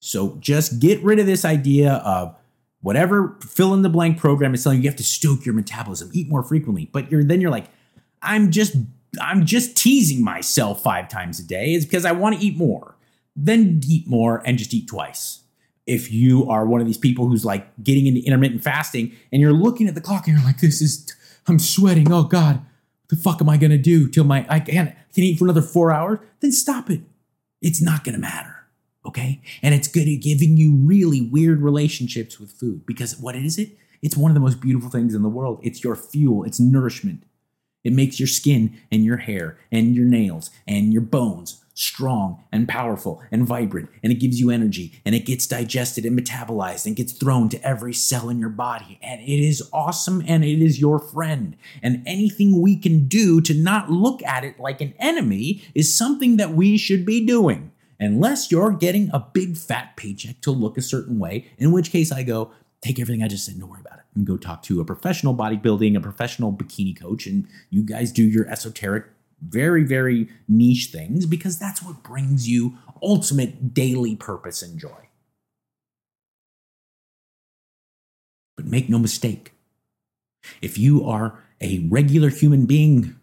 So 0.00 0.37
just 0.40 0.81
get 0.81 1.02
rid 1.02 1.18
of 1.18 1.26
this 1.26 1.44
idea 1.44 1.94
of 2.05 2.37
whatever 2.81 3.37
fill 3.40 3.72
in 3.74 3.83
the 3.83 3.88
blank 3.88 4.18
program 4.18 4.52
is 4.52 4.62
telling 4.62 4.78
you 4.78 4.85
you 4.85 4.90
have 4.90 4.96
to 4.96 5.05
stoke 5.05 5.46
your 5.46 5.55
metabolism, 5.55 6.11
eat 6.12 6.28
more 6.28 6.42
frequently. 6.42 6.88
But 6.92 7.11
you're 7.11 7.24
then 7.24 7.40
you're 7.40 7.50
like, 7.50 7.68
I'm 8.20 8.50
just 8.50 8.76
I'm 9.20 9.46
just 9.46 9.76
teasing 9.76 10.24
myself 10.24 10.83
five 10.83 11.09
times 11.09 11.38
a 11.38 11.44
day. 11.44 11.74
is 11.74 11.85
because 11.85 12.05
I 12.05 12.12
want 12.12 12.38
to 12.38 12.44
eat 12.44 12.57
more. 12.57 12.96
Then 13.37 13.81
eat 13.87 14.07
more 14.07 14.42
and 14.44 14.59
just 14.59 14.74
eat 14.74 14.88
twice. 14.88 15.41
If 15.87 16.12
you 16.12 16.49
are 16.49 16.66
one 16.66 16.81
of 16.81 16.87
these 16.87 16.99
people 16.99 17.29
who's 17.29 17.45
like 17.45 17.66
getting 17.83 18.07
into 18.07 18.21
intermittent 18.21 18.62
fasting 18.62 19.12
and 19.33 19.42
you're 19.42 19.53
looking 19.53 19.88
at 19.88 19.95
the 19.95 20.01
clock 20.01 20.27
and 20.27 20.37
you're 20.37 20.47
like, 20.47 20.61
this 20.61 20.81
is 20.81 21.12
I'm 21.49 21.59
sweating. 21.59 22.12
Oh 22.12 22.25
God, 22.25 22.57
what 22.57 23.09
the 23.09 23.16
fuck 23.16 23.40
am 23.40 23.49
I 23.49 23.57
gonna 23.57 23.79
do 23.79 24.09
till 24.09 24.25
my 24.25 24.47
I 24.49 24.61
can't 24.61 24.90
I 24.90 25.12
can 25.14 25.25
eat 25.25 25.38
for 25.38 25.45
another 25.45 25.62
four 25.62 25.92
hours? 25.92 26.21
Then 26.40 26.53
stop 26.53 26.90
it. 26.90 27.01
It's 27.61 27.83
not 27.83 28.05
gonna 28.05 28.18
matter 28.18 28.62
okay? 29.07 29.40
And 29.62 29.75
it's 29.75 29.88
good 29.88 30.09
at 30.09 30.21
giving 30.21 30.57
you 30.57 30.75
really 30.75 31.21
weird 31.21 31.61
relationships 31.61 32.38
with 32.38 32.53
food 32.53 32.87
because 32.87 33.18
what 33.18 33.37
is 33.37 33.59
it? 33.59 33.77
It's 34.01 34.16
one 34.16 34.31
of 34.31 34.35
the 34.35 34.40
most 34.40 34.61
beautiful 34.61 34.90
things 34.90 35.14
in 35.14 35.23
the 35.23 35.29
world. 35.29 35.61
It's 35.62 35.85
your 35.85 35.97
fuel, 35.97 36.45
it's 36.45 36.61
nourishment. 36.61 37.25
It 37.85 37.92
makes 37.92 38.21
your 38.21 38.29
skin 38.29 38.79
and 38.90 39.05
your 39.05 39.16
hair 39.18 39.59
and 39.71 39.95
your 39.95 40.05
nails 40.05 40.51
and 40.66 40.92
your 40.92 41.03
bones 41.03 41.62
strong 41.74 42.44
and 42.52 42.68
powerful 42.68 43.22
and 43.30 43.46
vibrant, 43.46 43.88
and 44.02 44.12
it 44.12 44.16
gives 44.16 44.40
you 44.40 44.50
energy 44.50 45.00
and 45.04 45.14
it 45.14 45.26
gets 45.26 45.46
digested 45.46 46.04
and 46.04 46.18
metabolized 46.18 46.87
and 46.87 46.96
gets 46.96 47.12
thrown 47.12 47.48
to 47.48 47.66
every 47.66 47.94
cell 47.94 48.28
in 48.28 48.38
your 48.38 48.50
body. 48.50 48.98
And 49.02 49.20
it 49.20 49.40
is 49.40 49.68
awesome 49.72 50.22
and 50.26 50.44
it 50.44 50.62
is 50.62 50.80
your 50.80 50.98
friend. 50.98 51.56
And 51.82 52.02
anything 52.06 52.61
we 52.61 52.76
can 52.76 53.08
do 53.08 53.40
to 53.42 53.54
not 53.54 53.90
look 53.90 54.22
at 54.22 54.44
it 54.44 54.61
like 54.61 54.80
an 54.80 54.94
enemy 54.98 55.62
is 55.74 55.96
something 55.96 56.37
that 56.37 56.52
we 56.52 56.76
should 56.76 57.06
be 57.06 57.24
doing 57.24 57.72
unless 57.98 58.50
you're 58.50 58.72
getting 58.72 59.08
a 59.12 59.20
big 59.32 59.56
fat 59.56 59.96
paycheck 59.96 60.40
to 60.40 60.50
look 60.50 60.76
a 60.76 60.82
certain 60.82 61.18
way, 61.18 61.46
in 61.58 61.70
which 61.70 61.90
case 61.90 62.11
I 62.11 62.24
go, 62.24 62.50
take 62.80 62.98
everything 62.98 63.22
I 63.22 63.28
just 63.28 63.46
said, 63.46 63.58
don't 63.58 63.70
worry 63.70 63.80
about 63.80 64.00
it, 64.00 64.04
and 64.16 64.26
go 64.26 64.37
talk 64.37 64.62
to 64.64 64.80
a 64.80 64.85
professional 64.85 65.35
bodybuilding, 65.35 65.96
a 65.96 66.00
professional 66.00 66.52
bikini 66.52 67.00
coach, 67.00 67.26
and 67.26 67.46
you 67.70 67.82
guys 67.82 68.11
do 68.11 68.24
your 68.24 68.48
esoteric, 68.48 69.06
very, 69.46 69.85
very 69.85 70.28
niche 70.48 70.90
things 70.92 71.26
because 71.26 71.59
that's 71.59 71.83
what 71.83 72.02
brings 72.02 72.48
you 72.48 72.78
ultimate 73.02 73.74
daily 73.74 74.16
purpose 74.16 74.62
and 74.62 74.78
joy. 74.78 75.09
But 78.57 78.66
make 78.66 78.88
no 78.88 78.98
mistake, 78.98 79.52
if 80.61 80.78
you 80.78 81.05
are 81.05 81.38
a 81.61 81.87
regular 81.90 82.28
human 82.28 82.66
being 82.66 83.16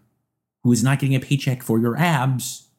who 0.64 0.72
is 0.72 0.84
not 0.84 1.00
getting 1.00 1.16
a 1.16 1.20
paycheck 1.20 1.64
for 1.64 1.80
your 1.80 1.98
abs, 1.98 2.70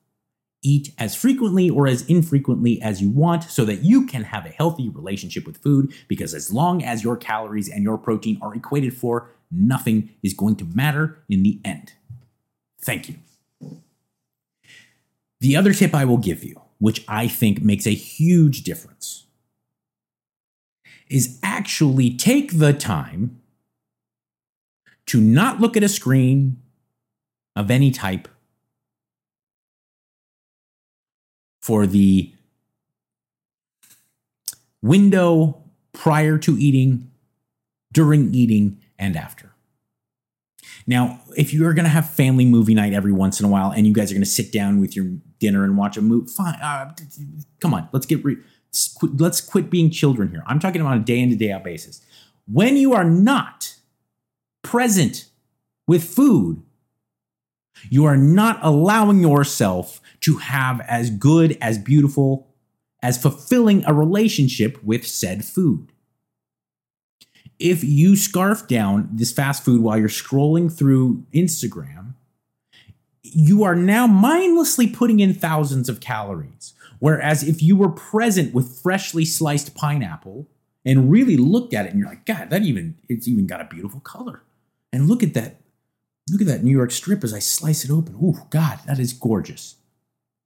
Eat 0.63 0.93
as 0.99 1.15
frequently 1.15 1.71
or 1.71 1.87
as 1.87 2.03
infrequently 2.03 2.83
as 2.83 3.01
you 3.01 3.09
want 3.09 3.45
so 3.45 3.65
that 3.65 3.83
you 3.83 4.07
can 4.07 4.25
have 4.25 4.45
a 4.45 4.51
healthy 4.51 4.91
relationship 4.91 5.47
with 5.47 5.57
food 5.57 5.91
because 6.07 6.35
as 6.35 6.53
long 6.53 6.85
as 6.85 7.03
your 7.03 7.17
calories 7.17 7.69
and 7.69 7.83
your 7.83 7.97
protein 7.97 8.39
are 8.43 8.55
equated 8.55 8.93
for, 8.93 9.31
nothing 9.51 10.11
is 10.23 10.35
going 10.35 10.57
to 10.57 10.67
matter 10.67 11.23
in 11.31 11.43
the 11.43 11.61
end. 11.65 11.95
Thank 12.83 13.09
you. 13.09 13.17
The 15.41 15.57
other 15.57 15.73
tip 15.73 15.95
I 15.95 16.05
will 16.05 16.19
give 16.19 16.45
you, 16.45 16.61
which 16.79 17.05
I 17.09 17.27
think 17.27 17.63
makes 17.63 17.87
a 17.87 17.95
huge 17.95 18.63
difference, 18.63 19.27
is 21.09 21.39
actually 21.43 22.17
take 22.17 22.59
the 22.59 22.73
time 22.73 23.41
to 25.07 25.21
not 25.21 25.61
look 25.61 25.77
at 25.77 25.83
a 25.83 25.89
screen 25.89 26.61
of 27.57 27.71
any 27.71 27.91
type 27.91 28.29
for 31.61 31.87
the 31.87 32.33
window 34.83 35.63
prior 35.93 36.39
to 36.39 36.57
eating, 36.59 37.11
during 37.93 38.33
eating, 38.35 38.81
and 38.99 39.17
after. 39.17 39.53
Now, 40.87 41.21
if 41.37 41.53
you're 41.53 41.75
going 41.75 41.85
to 41.85 41.91
have 41.91 42.09
family 42.11 42.45
movie 42.45 42.75
night 42.75 42.93
every 42.93 43.13
once 43.13 43.41
in 43.41 43.47
a 43.47 43.49
while 43.49 43.71
and 43.71 43.87
you 43.87 43.93
guys 43.93 44.11
are 44.11 44.15
going 44.15 44.23
to 44.23 44.31
sit 44.31 44.53
down 44.53 44.81
with 44.81 44.97
your 44.97 45.07
dinner 45.41 45.65
and 45.65 45.77
watch 45.77 45.97
a 45.97 46.03
movie, 46.03 46.31
fine. 46.31 46.55
Uh, 46.63 46.95
come 47.61 47.75
on, 47.75 47.89
let's 47.93 48.07
get 48.07 48.25
re- 48.25 48.39
let's 49.03 49.41
quit 49.41 49.69
being 49.71 49.91
children 49.91 50.31
here. 50.31 50.45
I'm 50.47 50.61
talking 50.61 50.81
about 50.81 50.99
a 50.99 51.01
day 51.01 51.19
in 51.19 51.31
to 51.31 51.37
day 51.37 51.51
out 51.51 51.65
basis. 51.65 52.01
When 52.47 52.77
you 52.77 52.93
are 52.93 53.05
not 53.05 53.75
present 54.63 55.27
with 55.89 56.05
food, 56.05 56.63
you 57.89 58.05
are 58.05 58.17
not 58.17 58.59
allowing 58.63 59.21
yourself 59.21 60.01
to 60.21 60.37
have 60.37 60.81
as 60.83 61.11
good, 61.11 61.57
as 61.61 61.79
beautiful, 61.79 62.49
as 63.03 63.21
fulfilling 63.21 63.85
a 63.87 63.95
relationship 63.95 64.83
with 64.85 65.07
said 65.07 65.45
food. 65.45 65.93
If 67.59 67.83
you 67.85 68.17
scarf 68.17 68.69
down 68.69 69.09
this 69.13 69.33
fast 69.33 69.65
food 69.65 69.83
while 69.83 69.99
you're 69.99 70.09
scrolling 70.09 70.73
through 70.73 71.25
Instagram, 71.35 72.00
you 73.23 73.63
are 73.63 73.75
now 73.75 74.07
mindlessly 74.07 74.87
putting 74.87 75.21
in 75.21 75.35
thousands 75.35 75.89
of 75.89 76.01
calories. 76.01 76.75
Whereas 76.99 77.43
if 77.43 77.63
you 77.63 77.77
were 77.77 77.91
present 77.91 78.55
with 78.55 78.81
freshly 78.81 79.25
sliced 79.25 79.75
pineapple 79.75 80.47
and 80.85 81.11
really 81.11 81.37
looked 81.37 81.75
at 81.75 81.87
it 81.87 81.91
and 81.91 81.99
you're 81.99 82.09
like, 82.09 82.27
God, 82.27 82.51
that 82.51 82.63
even, 82.63 82.97
it's 83.09 83.29
even 83.29 83.47
got 83.47 83.61
a 83.61 83.65
beautiful 83.65 84.01
color. 84.01 84.43
And 84.93 85.09
look 85.09 85.23
at 85.23 85.35
that, 85.35 85.57
look 86.31 86.41
at 86.41 86.47
that 86.47 86.65
New 86.65 86.71
York 86.71 86.91
strip 86.91 87.25
as 87.25 87.33
I 87.33 87.39
slice 87.39 87.85
it 87.85 87.91
open. 87.91 88.17
Oh, 88.23 88.47
God, 88.51 88.81
that 88.87 88.99
is 88.99 89.13
gorgeous. 89.13 89.77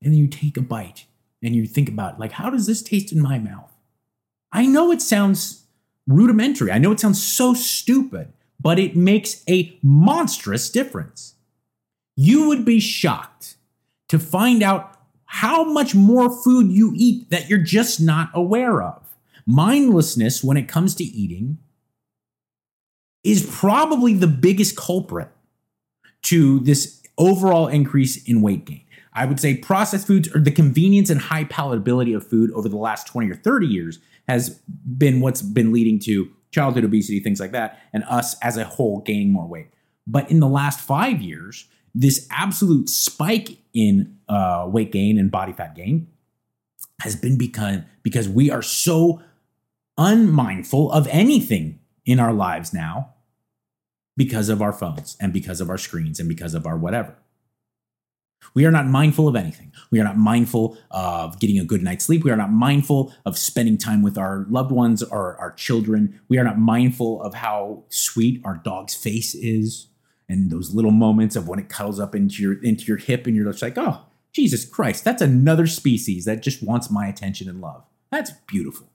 And 0.02 0.12
then 0.12 0.18
you 0.18 0.28
take 0.28 0.56
a 0.56 0.60
bite 0.60 1.06
and 1.42 1.54
you 1.54 1.66
think 1.66 1.88
about, 1.88 2.20
like, 2.20 2.32
how 2.32 2.50
does 2.50 2.66
this 2.66 2.82
taste 2.82 3.12
in 3.12 3.20
my 3.20 3.38
mouth? 3.38 3.72
I 4.52 4.66
know 4.66 4.92
it 4.92 5.02
sounds 5.02 5.64
rudimentary. 6.06 6.70
I 6.70 6.78
know 6.78 6.92
it 6.92 7.00
sounds 7.00 7.22
so 7.22 7.54
stupid, 7.54 8.32
but 8.60 8.78
it 8.78 8.96
makes 8.96 9.42
a 9.48 9.78
monstrous 9.82 10.70
difference. 10.70 11.34
You 12.16 12.48
would 12.48 12.64
be 12.64 12.81
shocked 12.81 13.57
to 14.09 14.18
find 14.18 14.62
out 14.62 14.98
how 15.24 15.64
much 15.64 15.94
more 15.94 16.31
food 16.31 16.70
you 16.70 16.92
eat 16.94 17.31
that 17.31 17.48
you're 17.48 17.59
just 17.59 18.00
not 18.00 18.31
aware 18.35 18.83
of. 18.83 19.03
Mindlessness, 19.46 20.44
when 20.44 20.57
it 20.57 20.68
comes 20.68 20.94
to 20.94 21.05
eating, 21.05 21.59
is 23.24 23.48
probably 23.50 24.14
the 24.14 24.27
biggest 24.27 24.77
culprit 24.77 25.29
to 26.22 26.61
this 26.61 27.03
overall 27.18 27.66
increase 27.66 28.22
in 28.24 28.42
weight 28.42 28.64
gain. 28.64 28.83
I 29.12 29.27
would 29.27 29.38
say 29.38 29.57
processed 29.57 30.07
foods 30.07 30.29
or 30.35 30.40
the 30.40 30.50
convenience 30.50 31.09
and 31.09 31.20
high 31.20 31.44
palatability 31.44 32.16
of 32.16 32.27
food 32.27 32.50
over 32.53 32.68
the 32.68 32.77
last 32.77 33.07
20 33.07 33.31
or 33.31 33.37
30 33.37 33.66
years 33.66 33.98
has 34.29 34.61
been 34.98 35.20
what's 35.20 35.42
been 35.42 35.72
leading 35.72 35.98
to 36.00 36.31
childhood 36.50 36.85
obesity, 36.85 37.20
things 37.20 37.40
like 37.40 37.53
that, 37.53 37.81
and 37.92 38.05
us 38.05 38.37
as 38.40 38.57
a 38.57 38.64
whole 38.64 39.00
gaining 39.00 39.33
more 39.33 39.46
weight. 39.46 39.68
But 40.07 40.31
in 40.31 40.40
the 40.40 40.48
last 40.48 40.81
five 40.81 41.20
years, 41.20 41.66
this 41.94 42.26
absolute 42.30 42.88
spike 42.88 43.59
in 43.72 44.18
uh, 44.28 44.66
weight 44.68 44.92
gain 44.92 45.18
and 45.18 45.30
body 45.30 45.52
fat 45.52 45.74
gain 45.74 46.09
has 47.00 47.16
been 47.16 47.38
because 47.38 47.80
because 48.02 48.28
we 48.28 48.50
are 48.50 48.62
so 48.62 49.22
unmindful 49.96 50.90
of 50.92 51.07
anything 51.09 51.78
in 52.04 52.18
our 52.18 52.33
lives 52.33 52.72
now 52.72 53.14
because 54.16 54.48
of 54.48 54.61
our 54.61 54.72
phones 54.72 55.16
and 55.20 55.33
because 55.33 55.61
of 55.61 55.70
our 55.70 55.78
screens 55.78 56.20
and 56.20 56.28
because 56.28 56.54
of 56.54 56.66
our 56.66 56.76
whatever. 56.76 57.16
We 58.52 58.66
are 58.66 58.70
not 58.70 58.87
mindful 58.87 59.26
of 59.26 59.37
anything. 59.37 59.72
We 59.90 60.00
are 60.00 60.04
not 60.04 60.18
mindful 60.18 60.76
of 60.90 61.40
getting 61.40 61.59
a 61.59 61.64
good 61.64 61.83
night's 61.83 62.04
sleep. 62.04 62.22
We 62.22 62.30
are 62.30 62.37
not 62.37 62.52
mindful 62.52 63.12
of 63.24 63.38
spending 63.38 63.78
time 63.78 64.02
with 64.02 64.18
our 64.18 64.44
loved 64.50 64.70
ones 64.70 65.02
or 65.02 65.37
our 65.38 65.52
children. 65.52 66.20
We 66.28 66.38
are 66.38 66.44
not 66.44 66.59
mindful 66.59 67.22
of 67.22 67.35
how 67.35 67.85
sweet 67.88 68.42
our 68.44 68.61
dog's 68.62 68.94
face 68.94 69.35
is 69.35 69.88
and 70.28 70.50
those 70.50 70.74
little 70.74 70.90
moments 70.90 71.37
of 71.37 71.48
when 71.48 71.58
it 71.58 71.68
cuddles 71.68 72.00
up 72.00 72.14
into 72.14 72.42
your 72.42 72.62
into 72.62 72.84
your 72.84 72.96
hip 72.96 73.26
and 73.26 73.37
you're 73.37 73.50
just 73.50 73.62
like, 73.62 73.78
"Oh, 73.78 74.02
Jesus 74.32 74.64
Christ, 74.64 75.04
that's 75.04 75.22
another 75.22 75.66
species 75.66 76.24
that 76.24 76.42
just 76.42 76.62
wants 76.62 76.90
my 76.90 77.06
attention 77.06 77.48
and 77.48 77.60
love." 77.60 77.84
That's 78.10 78.32
beautiful. 78.46 78.88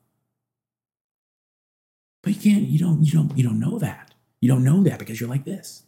But 2.24 2.36
you 2.36 2.52
can't 2.52 2.68
you 2.68 2.80
don't 2.80 3.04
you 3.04 3.12
don't 3.12 3.38
you 3.38 3.44
don't 3.44 3.60
know 3.60 3.80
that. 3.80 4.14
You 4.42 4.50
don't 4.50 4.64
know 4.64 4.84
that 4.84 5.00
because 5.00 5.20
you're 5.20 5.30
like 5.30 5.46
this. 5.46 5.84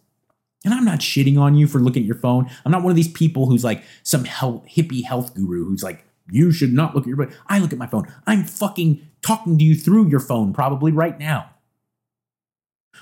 And 0.64 0.72
I'm 0.72 0.84
not 0.84 1.00
shitting 1.00 1.38
on 1.38 1.56
you 1.56 1.66
for 1.66 1.80
looking 1.80 2.02
at 2.02 2.06
your 2.06 2.18
phone. 2.18 2.48
I'm 2.64 2.72
not 2.72 2.82
one 2.82 2.90
of 2.90 2.96
these 2.96 3.10
people 3.10 3.46
who's 3.46 3.64
like 3.64 3.82
some 4.02 4.24
health, 4.24 4.64
hippie 4.66 5.04
health 5.04 5.34
guru 5.34 5.64
who's 5.64 5.82
like, 5.82 6.04
you 6.30 6.52
should 6.52 6.72
not 6.72 6.94
look 6.94 7.04
at 7.04 7.08
your 7.08 7.16
phone. 7.16 7.34
I 7.48 7.58
look 7.58 7.72
at 7.72 7.78
my 7.78 7.86
phone. 7.86 8.12
I'm 8.26 8.44
fucking 8.44 9.06
talking 9.22 9.58
to 9.58 9.64
you 9.64 9.74
through 9.74 10.08
your 10.08 10.20
phone 10.20 10.52
probably 10.52 10.92
right 10.92 11.18
now. 11.18 11.50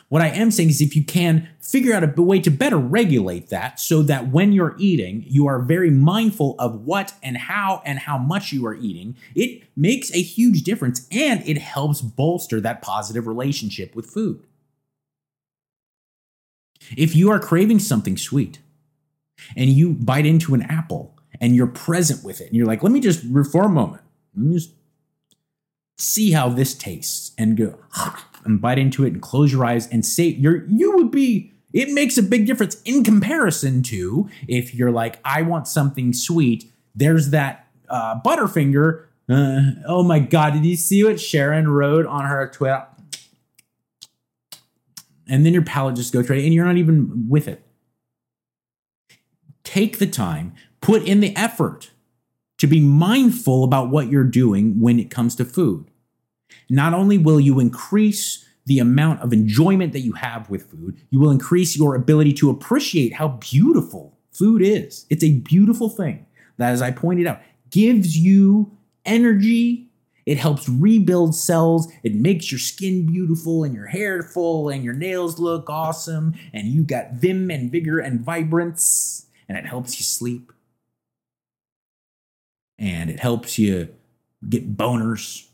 What 0.09 0.23
I 0.23 0.29
am 0.29 0.51
saying 0.51 0.71
is 0.71 0.81
if 0.81 0.97
you 0.97 1.05
can 1.05 1.49
figure 1.61 1.95
out 1.95 2.03
a 2.03 2.23
way 2.23 2.41
to 2.41 2.51
better 2.51 2.77
regulate 2.77 3.49
that 3.51 3.79
so 3.79 4.03
that 4.03 4.29
when 4.29 4.53
you're 4.53 4.75
eating, 4.79 5.25
you 5.27 5.47
are 5.47 5.61
very 5.61 5.91
mindful 5.91 6.57
of 6.59 6.85
what 6.85 7.15
and 7.23 7.37
how 7.37 7.81
and 7.85 7.99
how 7.99 8.19
much 8.19 8.53
you 8.53 8.67
are 8.67 8.75
eating, 8.75 9.17
it 9.35 9.63
makes 9.77 10.13
a 10.13 10.21
huge 10.21 10.63
difference 10.63 11.07
and 11.13 11.47
it 11.49 11.59
helps 11.59 12.01
bolster 12.01 12.61
that 12.61 12.83
positive 12.83 13.27
relationship 13.27 13.95
with 13.95 14.07
food. 14.07 14.43
If 16.97 17.15
you 17.15 17.31
are 17.31 17.39
craving 17.39 17.79
something 17.79 18.17
sweet 18.17 18.59
and 19.57 19.71
you 19.71 19.93
bite 19.93 20.27
into 20.27 20.55
an 20.55 20.63
apple 20.63 21.17
and 21.41 21.55
you're 21.55 21.67
present 21.67 22.25
with 22.25 22.41
it 22.41 22.49
and 22.49 22.57
you're 22.57 22.67
like, 22.67 22.83
let 22.83 22.91
me 22.91 23.01
just, 23.01 23.23
for 23.53 23.65
a 23.65 23.69
moment, 23.69 24.03
let 24.35 24.47
me 24.47 24.55
just 24.55 24.71
see 25.99 26.33
how 26.33 26.49
this 26.49 26.75
tastes 26.75 27.33
and 27.39 27.57
go 27.57 27.79
and 28.45 28.61
bite 28.61 28.79
into 28.79 29.05
it 29.05 29.13
and 29.13 29.23
close 29.23 29.53
your 29.53 29.65
eyes 29.65 29.87
and 29.89 30.05
say, 30.05 30.25
you're, 30.25 30.65
you 30.67 30.97
would 30.97 31.11
be, 31.11 31.53
it 31.73 31.91
makes 31.91 32.19
a 32.19 32.23
big 32.23 32.47
difference 32.47 32.81
in 32.83 33.05
comparison 33.05 33.83
to 33.85 34.29
if 34.49 34.75
you're 34.75 34.91
like, 34.91 35.19
I 35.25 35.43
want 35.43 35.69
something 35.69 36.13
sweet. 36.13 36.71
There's 36.95 37.31
that 37.31 37.67
uh, 37.89 38.21
Butterfinger. 38.21 39.05
Uh, 39.29 39.61
oh 39.87 40.03
my 40.03 40.19
God, 40.19 40.55
did 40.55 40.67
you 40.67 40.77
see 40.77 41.05
what 41.05 41.21
Sharon 41.21 41.69
wrote 41.69 42.07
on 42.07 42.25
her 42.25 42.51
Twitter? 42.53 42.87
and 45.31 45.47
then 45.47 45.53
your 45.53 45.63
palate 45.63 45.95
just 45.95 46.13
goes 46.13 46.29
right 46.29 46.45
and 46.45 46.53
you're 46.53 46.67
not 46.67 46.77
even 46.77 47.29
with 47.29 47.49
it. 47.49 47.65
Take 49.63 49.99
the 49.99 50.07
time, 50.07 50.53
put 50.81 51.05
in 51.05 51.21
the 51.21 51.35
effort 51.37 51.93
to 52.59 52.67
be 52.67 52.81
mindful 52.81 53.63
about 53.63 53.89
what 53.89 54.09
you're 54.09 54.25
doing 54.25 54.81
when 54.81 54.99
it 54.99 55.09
comes 55.09 55.37
to 55.37 55.45
food. 55.45 55.87
Not 56.69 56.95
only 56.95 57.19
will 57.19 57.41
you 57.41 57.61
increase 57.61 58.47
the 58.67 58.79
amount 58.79 59.21
of 59.21 59.33
enjoyment 59.33 59.93
that 59.93 60.01
you 60.01 60.13
have 60.13 60.49
with 60.51 60.71
food, 60.71 60.97
you 61.11 61.19
will 61.19 61.31
increase 61.31 61.77
your 61.77 61.95
ability 61.95 62.33
to 62.35 62.51
appreciate 62.51 63.15
how 63.15 63.29
beautiful 63.29 64.17
food 64.33 64.63
is. 64.63 65.07
It's 65.11 65.25
a 65.25 65.39
beautiful 65.39 65.89
thing 65.89 66.27
that, 66.59 66.73
as 66.73 66.83
I 66.83 66.91
pointed 66.91 67.27
out, 67.27 67.41
gives 67.71 68.17
you 68.17 68.77
energy 69.05 69.91
it 70.31 70.39
helps 70.39 70.69
rebuild 70.69 71.35
cells. 71.35 71.91
It 72.05 72.15
makes 72.15 72.53
your 72.53 72.61
skin 72.61 73.05
beautiful 73.05 73.65
and 73.65 73.75
your 73.75 73.87
hair 73.87 74.23
full 74.23 74.69
and 74.69 74.85
your 74.85 74.95
nails 74.95 75.41
look 75.41 75.69
awesome. 75.69 76.35
And 76.53 76.69
you 76.69 76.85
got 76.85 77.15
vim 77.15 77.51
and 77.51 77.69
vigor 77.69 77.99
and 77.99 78.21
vibrance. 78.21 79.27
And 79.49 79.59
it 79.59 79.67
helps 79.67 79.99
you 79.99 80.05
sleep. 80.05 80.53
And 82.79 83.11
it 83.11 83.19
helps 83.19 83.59
you 83.59 83.89
get 84.49 84.77
boners. 84.77 85.49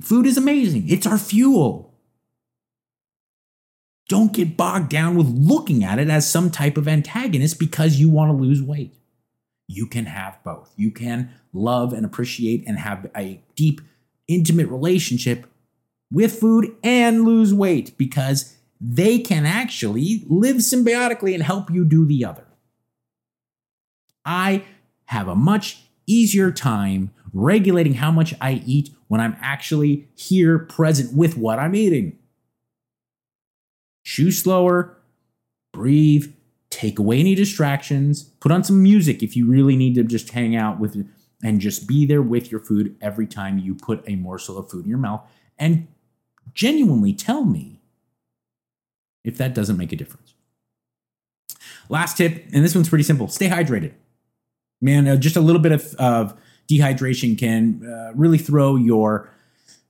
Food 0.00 0.26
is 0.26 0.36
amazing. 0.36 0.88
It's 0.88 1.06
our 1.06 1.18
fuel. 1.18 1.94
Don't 4.08 4.32
get 4.32 4.56
bogged 4.56 4.90
down 4.90 5.16
with 5.16 5.28
looking 5.28 5.82
at 5.82 5.98
it 5.98 6.10
as 6.10 6.30
some 6.30 6.50
type 6.50 6.76
of 6.76 6.86
antagonist 6.86 7.58
because 7.58 7.96
you 7.96 8.08
want 8.10 8.30
to 8.30 8.36
lose 8.36 8.62
weight 8.62 8.94
you 9.66 9.86
can 9.86 10.06
have 10.06 10.42
both. 10.44 10.72
You 10.76 10.90
can 10.90 11.30
love 11.52 11.92
and 11.92 12.04
appreciate 12.04 12.64
and 12.66 12.78
have 12.78 13.10
a 13.16 13.42
deep, 13.56 13.80
intimate 14.28 14.68
relationship 14.68 15.46
with 16.10 16.38
food 16.38 16.76
and 16.82 17.24
lose 17.24 17.54
weight 17.54 17.96
because 17.96 18.56
they 18.80 19.18
can 19.18 19.46
actually 19.46 20.24
live 20.26 20.56
symbiotically 20.56 21.34
and 21.34 21.42
help 21.42 21.70
you 21.70 21.84
do 21.84 22.04
the 22.04 22.24
other. 22.24 22.46
I 24.24 24.64
have 25.06 25.28
a 25.28 25.34
much 25.34 25.82
easier 26.06 26.50
time 26.50 27.12
regulating 27.32 27.94
how 27.94 28.10
much 28.10 28.34
I 28.40 28.62
eat 28.66 28.90
when 29.14 29.20
I'm 29.20 29.36
actually 29.40 30.08
here 30.16 30.58
present 30.58 31.16
with 31.16 31.36
what 31.36 31.60
I'm 31.60 31.76
eating. 31.76 32.18
Chew 34.02 34.32
slower, 34.32 34.96
breathe, 35.72 36.34
take 36.68 36.98
away 36.98 37.20
any 37.20 37.36
distractions, 37.36 38.24
put 38.40 38.50
on 38.50 38.64
some 38.64 38.82
music 38.82 39.22
if 39.22 39.36
you 39.36 39.48
really 39.48 39.76
need 39.76 39.94
to 39.94 40.02
just 40.02 40.30
hang 40.30 40.56
out 40.56 40.80
with 40.80 41.08
and 41.44 41.60
just 41.60 41.86
be 41.86 42.04
there 42.04 42.22
with 42.22 42.50
your 42.50 42.58
food 42.58 42.96
every 43.00 43.28
time 43.28 43.56
you 43.56 43.76
put 43.76 44.02
a 44.08 44.16
morsel 44.16 44.58
of 44.58 44.68
food 44.68 44.82
in 44.82 44.88
your 44.88 44.98
mouth 44.98 45.22
and 45.60 45.86
genuinely 46.52 47.12
tell 47.12 47.44
me 47.44 47.80
if 49.22 49.38
that 49.38 49.54
doesn't 49.54 49.76
make 49.76 49.92
a 49.92 49.96
difference. 49.96 50.34
Last 51.88 52.16
tip, 52.16 52.46
and 52.52 52.64
this 52.64 52.74
one's 52.74 52.88
pretty 52.88 53.04
simple 53.04 53.28
stay 53.28 53.48
hydrated. 53.48 53.92
Man, 54.80 55.06
uh, 55.06 55.14
just 55.14 55.36
a 55.36 55.40
little 55.40 55.62
bit 55.62 55.70
of, 55.70 55.94
of 56.00 56.36
dehydration 56.68 57.38
can 57.38 57.86
uh, 57.86 58.12
really 58.14 58.38
throw 58.38 58.76
your 58.76 59.30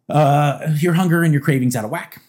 uh, 0.09 0.67
your 0.77 0.95
hunger 0.95 1.23
and 1.23 1.33
your 1.33 1.43
cravings 1.43 1.75
out 1.77 1.85
of 1.85 1.91
whack. 1.91 2.23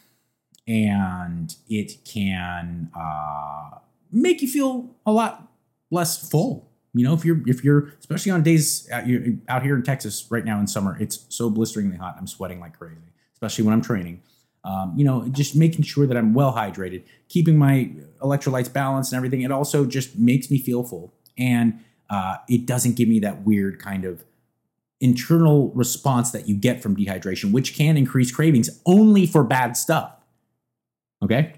And 0.68 1.56
it 1.70 2.04
can 2.06 2.90
uh, 2.98 3.80
make 4.12 4.42
you 4.42 4.48
feel 4.48 4.96
a 5.06 5.12
lot 5.12 5.48
less 5.92 6.30
full. 6.30 6.72
You 6.94 7.04
know, 7.04 7.14
if 7.14 7.26
you're 7.26 7.42
if 7.46 7.64
you're 7.64 7.94
especially 8.00 8.32
on 8.32 8.42
days 8.42 8.90
out, 8.92 9.04
out 9.50 9.64
here 9.64 9.76
in 9.76 9.84
Texas 9.84 10.26
right 10.30 10.46
now 10.46 10.60
in 10.60 10.68
summer, 10.68 10.98
it's 11.00 11.26
so 11.30 11.50
blisteringly 11.50 11.98
hot. 11.98 12.16
I'm 12.18 12.26
sweating 12.26 12.60
like 12.60 12.78
crazy, 12.78 13.12
especially 13.34 13.66
when 13.66 13.74
I'm 13.74 13.82
training. 13.82 14.22
Um, 14.64 14.94
you 14.96 15.06
know, 15.06 15.28
just 15.28 15.56
making 15.56 15.84
sure 15.84 16.08
that 16.08 16.18
I'm 16.18 16.34
well 16.34 16.54
hydrated, 16.54 17.04
keeping 17.30 17.58
my 17.58 17.92
electrolytes 18.20 18.72
balanced 18.72 19.12
and 19.12 19.18
everything. 19.18 19.42
It 19.42 19.52
also 19.52 19.86
just 19.86 20.18
makes 20.18 20.50
me 20.50 20.58
feel 20.58 20.84
full, 20.84 21.14
and 21.38 21.84
uh, 22.10 22.38
it 22.48 22.66
doesn't 22.66 22.96
give 22.96 23.08
me 23.08 23.20
that 23.20 23.44
weird 23.44 23.78
kind 23.80 24.06
of 24.06 24.24
internal 25.02 25.72
response 25.74 26.32
that 26.32 26.48
you 26.48 26.56
get 26.56 26.82
from 26.82 26.96
dehydration, 26.96 27.52
which 27.52 27.76
can 27.76 27.98
increase 27.98 28.32
cravings 28.32 28.82
only 28.86 29.26
for 29.26 29.44
bad 29.44 29.76
stuff. 29.78 30.12
Okay, 31.24 31.54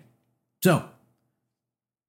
so 0.63 0.87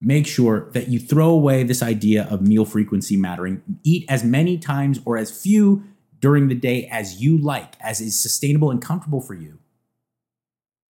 make 0.00 0.26
sure 0.26 0.70
that 0.72 0.88
you 0.88 0.98
throw 0.98 1.30
away 1.30 1.62
this 1.62 1.82
idea 1.82 2.26
of 2.30 2.40
meal 2.40 2.64
frequency 2.64 3.16
mattering. 3.16 3.62
Eat 3.84 4.04
as 4.08 4.22
many 4.22 4.58
times 4.58 5.00
or 5.04 5.16
as 5.16 5.30
few 5.30 5.84
during 6.20 6.48
the 6.48 6.54
day 6.54 6.86
as 6.90 7.20
you 7.20 7.38
like, 7.38 7.74
as 7.80 8.00
is 8.00 8.18
sustainable 8.18 8.70
and 8.70 8.82
comfortable 8.82 9.20
for 9.20 9.34
you. 9.34 9.58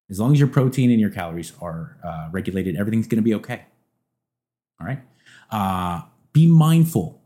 As 0.10 0.20
long 0.20 0.32
as 0.32 0.40
your 0.40 0.48
protein 0.48 0.90
and 0.90 1.00
your 1.02 1.10
calories 1.10 1.52
are 1.62 1.98
uh, 2.04 2.30
regulated, 2.32 2.78
everything's 2.78 3.08
going 3.08 3.18
to 3.18 3.24
be 3.24 3.34
okay. 3.36 3.66
All 4.80 4.88
right. 4.88 5.00
Uh, 5.52 6.02
be 6.32 6.48
mindful 6.48 7.17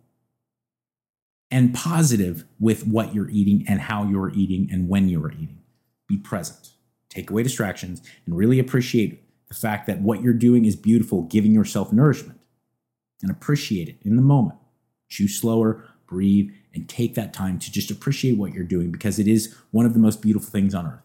and 1.52 1.74
positive 1.74 2.46
with 2.60 2.88
what 2.88 3.14
you're 3.14 3.30
eating 3.30 3.66
and 3.68 3.82
how 3.82 4.06
you're 4.06 4.32
eating 4.32 4.70
and 4.72 4.88
when 4.88 5.10
you're 5.10 5.32
eating. 5.32 5.60
Be 6.08 6.18
present. 6.18 6.72
Take 7.10 7.30
away 7.30 7.44
distractions 7.44 8.02
and 8.26 8.38
really 8.38 8.58
appreciate 8.58 9.24
the 9.50 9.54
fact 9.54 9.86
that 9.88 10.00
what 10.00 10.22
you're 10.22 10.34
doing 10.34 10.64
is 10.64 10.78
beautiful, 10.78 11.24
giving 11.24 11.54
yourself 11.54 11.92
nourishment 11.92 12.40
and 13.22 13.30
appreciate 13.30 13.90
it 13.90 13.98
in 14.04 14.16
the 14.16 14.22
moment. 14.22 14.58
Chew 15.10 15.28
slower, 15.28 15.84
breathe, 16.08 16.52
and 16.74 16.88
take 16.88 17.16
that 17.16 17.34
time 17.34 17.60
to 17.60 17.72
just 17.72 17.92
appreciate 17.92 18.38
what 18.38 18.54
you're 18.54 18.64
doing 18.64 18.92
because 18.92 19.20
it 19.20 19.28
is 19.28 19.54
one 19.72 19.86
of 19.86 19.94
the 19.94 20.00
most 20.00 20.22
beautiful 20.22 20.50
things 20.50 20.74
on 20.74 20.88
earth. 20.88 21.02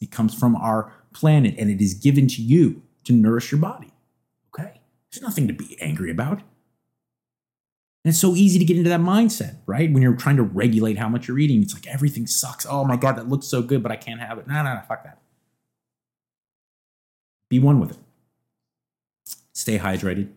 It 0.00 0.12
comes 0.12 0.34
from 0.34 0.54
our 0.54 0.92
planet 1.12 1.56
and 1.58 1.68
it 1.68 1.80
is 1.80 1.94
given 1.94 2.28
to 2.28 2.42
you 2.42 2.82
to 3.04 3.12
nourish 3.12 3.50
your 3.50 3.60
body. 3.60 3.92
Okay? 4.54 4.80
There's 5.10 5.22
nothing 5.22 5.48
to 5.48 5.52
be 5.52 5.76
angry 5.80 6.10
about. 6.10 6.42
And 8.04 8.10
it's 8.10 8.18
so 8.18 8.34
easy 8.34 8.58
to 8.58 8.64
get 8.64 8.78
into 8.78 8.88
that 8.88 9.00
mindset, 9.00 9.56
right? 9.66 9.92
When 9.92 10.02
you're 10.02 10.14
trying 10.14 10.36
to 10.36 10.42
regulate 10.42 10.96
how 10.96 11.08
much 11.08 11.28
you're 11.28 11.38
eating, 11.38 11.60
it's 11.62 11.74
like 11.74 11.86
everything 11.86 12.26
sucks. 12.26 12.64
Oh 12.68 12.84
my 12.84 12.96
God, 12.96 13.16
that 13.16 13.28
looks 13.28 13.46
so 13.46 13.60
good, 13.60 13.82
but 13.82 13.92
I 13.92 13.96
can't 13.96 14.20
have 14.20 14.38
it. 14.38 14.46
No, 14.46 14.54
no, 14.62 14.74
no, 14.74 14.80
fuck 14.88 15.04
that. 15.04 15.18
Be 17.50 17.58
one 17.58 17.78
with 17.78 17.90
it. 17.90 17.98
Stay 19.52 19.78
hydrated. 19.78 20.30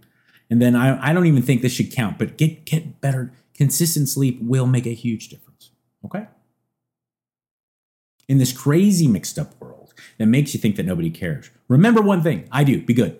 And 0.50 0.62
then 0.62 0.76
I, 0.76 1.10
I 1.10 1.14
don't 1.14 1.26
even 1.26 1.42
think 1.42 1.62
this 1.62 1.72
should 1.72 1.92
count, 1.92 2.18
but 2.18 2.38
get 2.38 2.66
get 2.66 3.00
better. 3.00 3.32
Consistent 3.56 4.10
sleep 4.10 4.40
will 4.42 4.68
make 4.68 4.86
a 4.86 4.94
huge 4.94 5.30
difference. 5.30 5.72
Okay? 6.04 6.28
In 8.28 8.40
this 8.40 8.52
crazy 8.52 9.08
mixed 9.08 9.40
up 9.40 9.60
world 9.62 9.94
that 10.18 10.26
makes 10.26 10.54
you 10.54 10.60
think 10.60 10.76
that 10.76 10.86
nobody 10.86 11.10
cares, 11.10 11.50
remember 11.68 12.02
one 12.02 12.22
thing 12.22 12.48
I 12.52 12.64
do 12.64 12.82
be 12.84 12.94
good. 12.94 13.20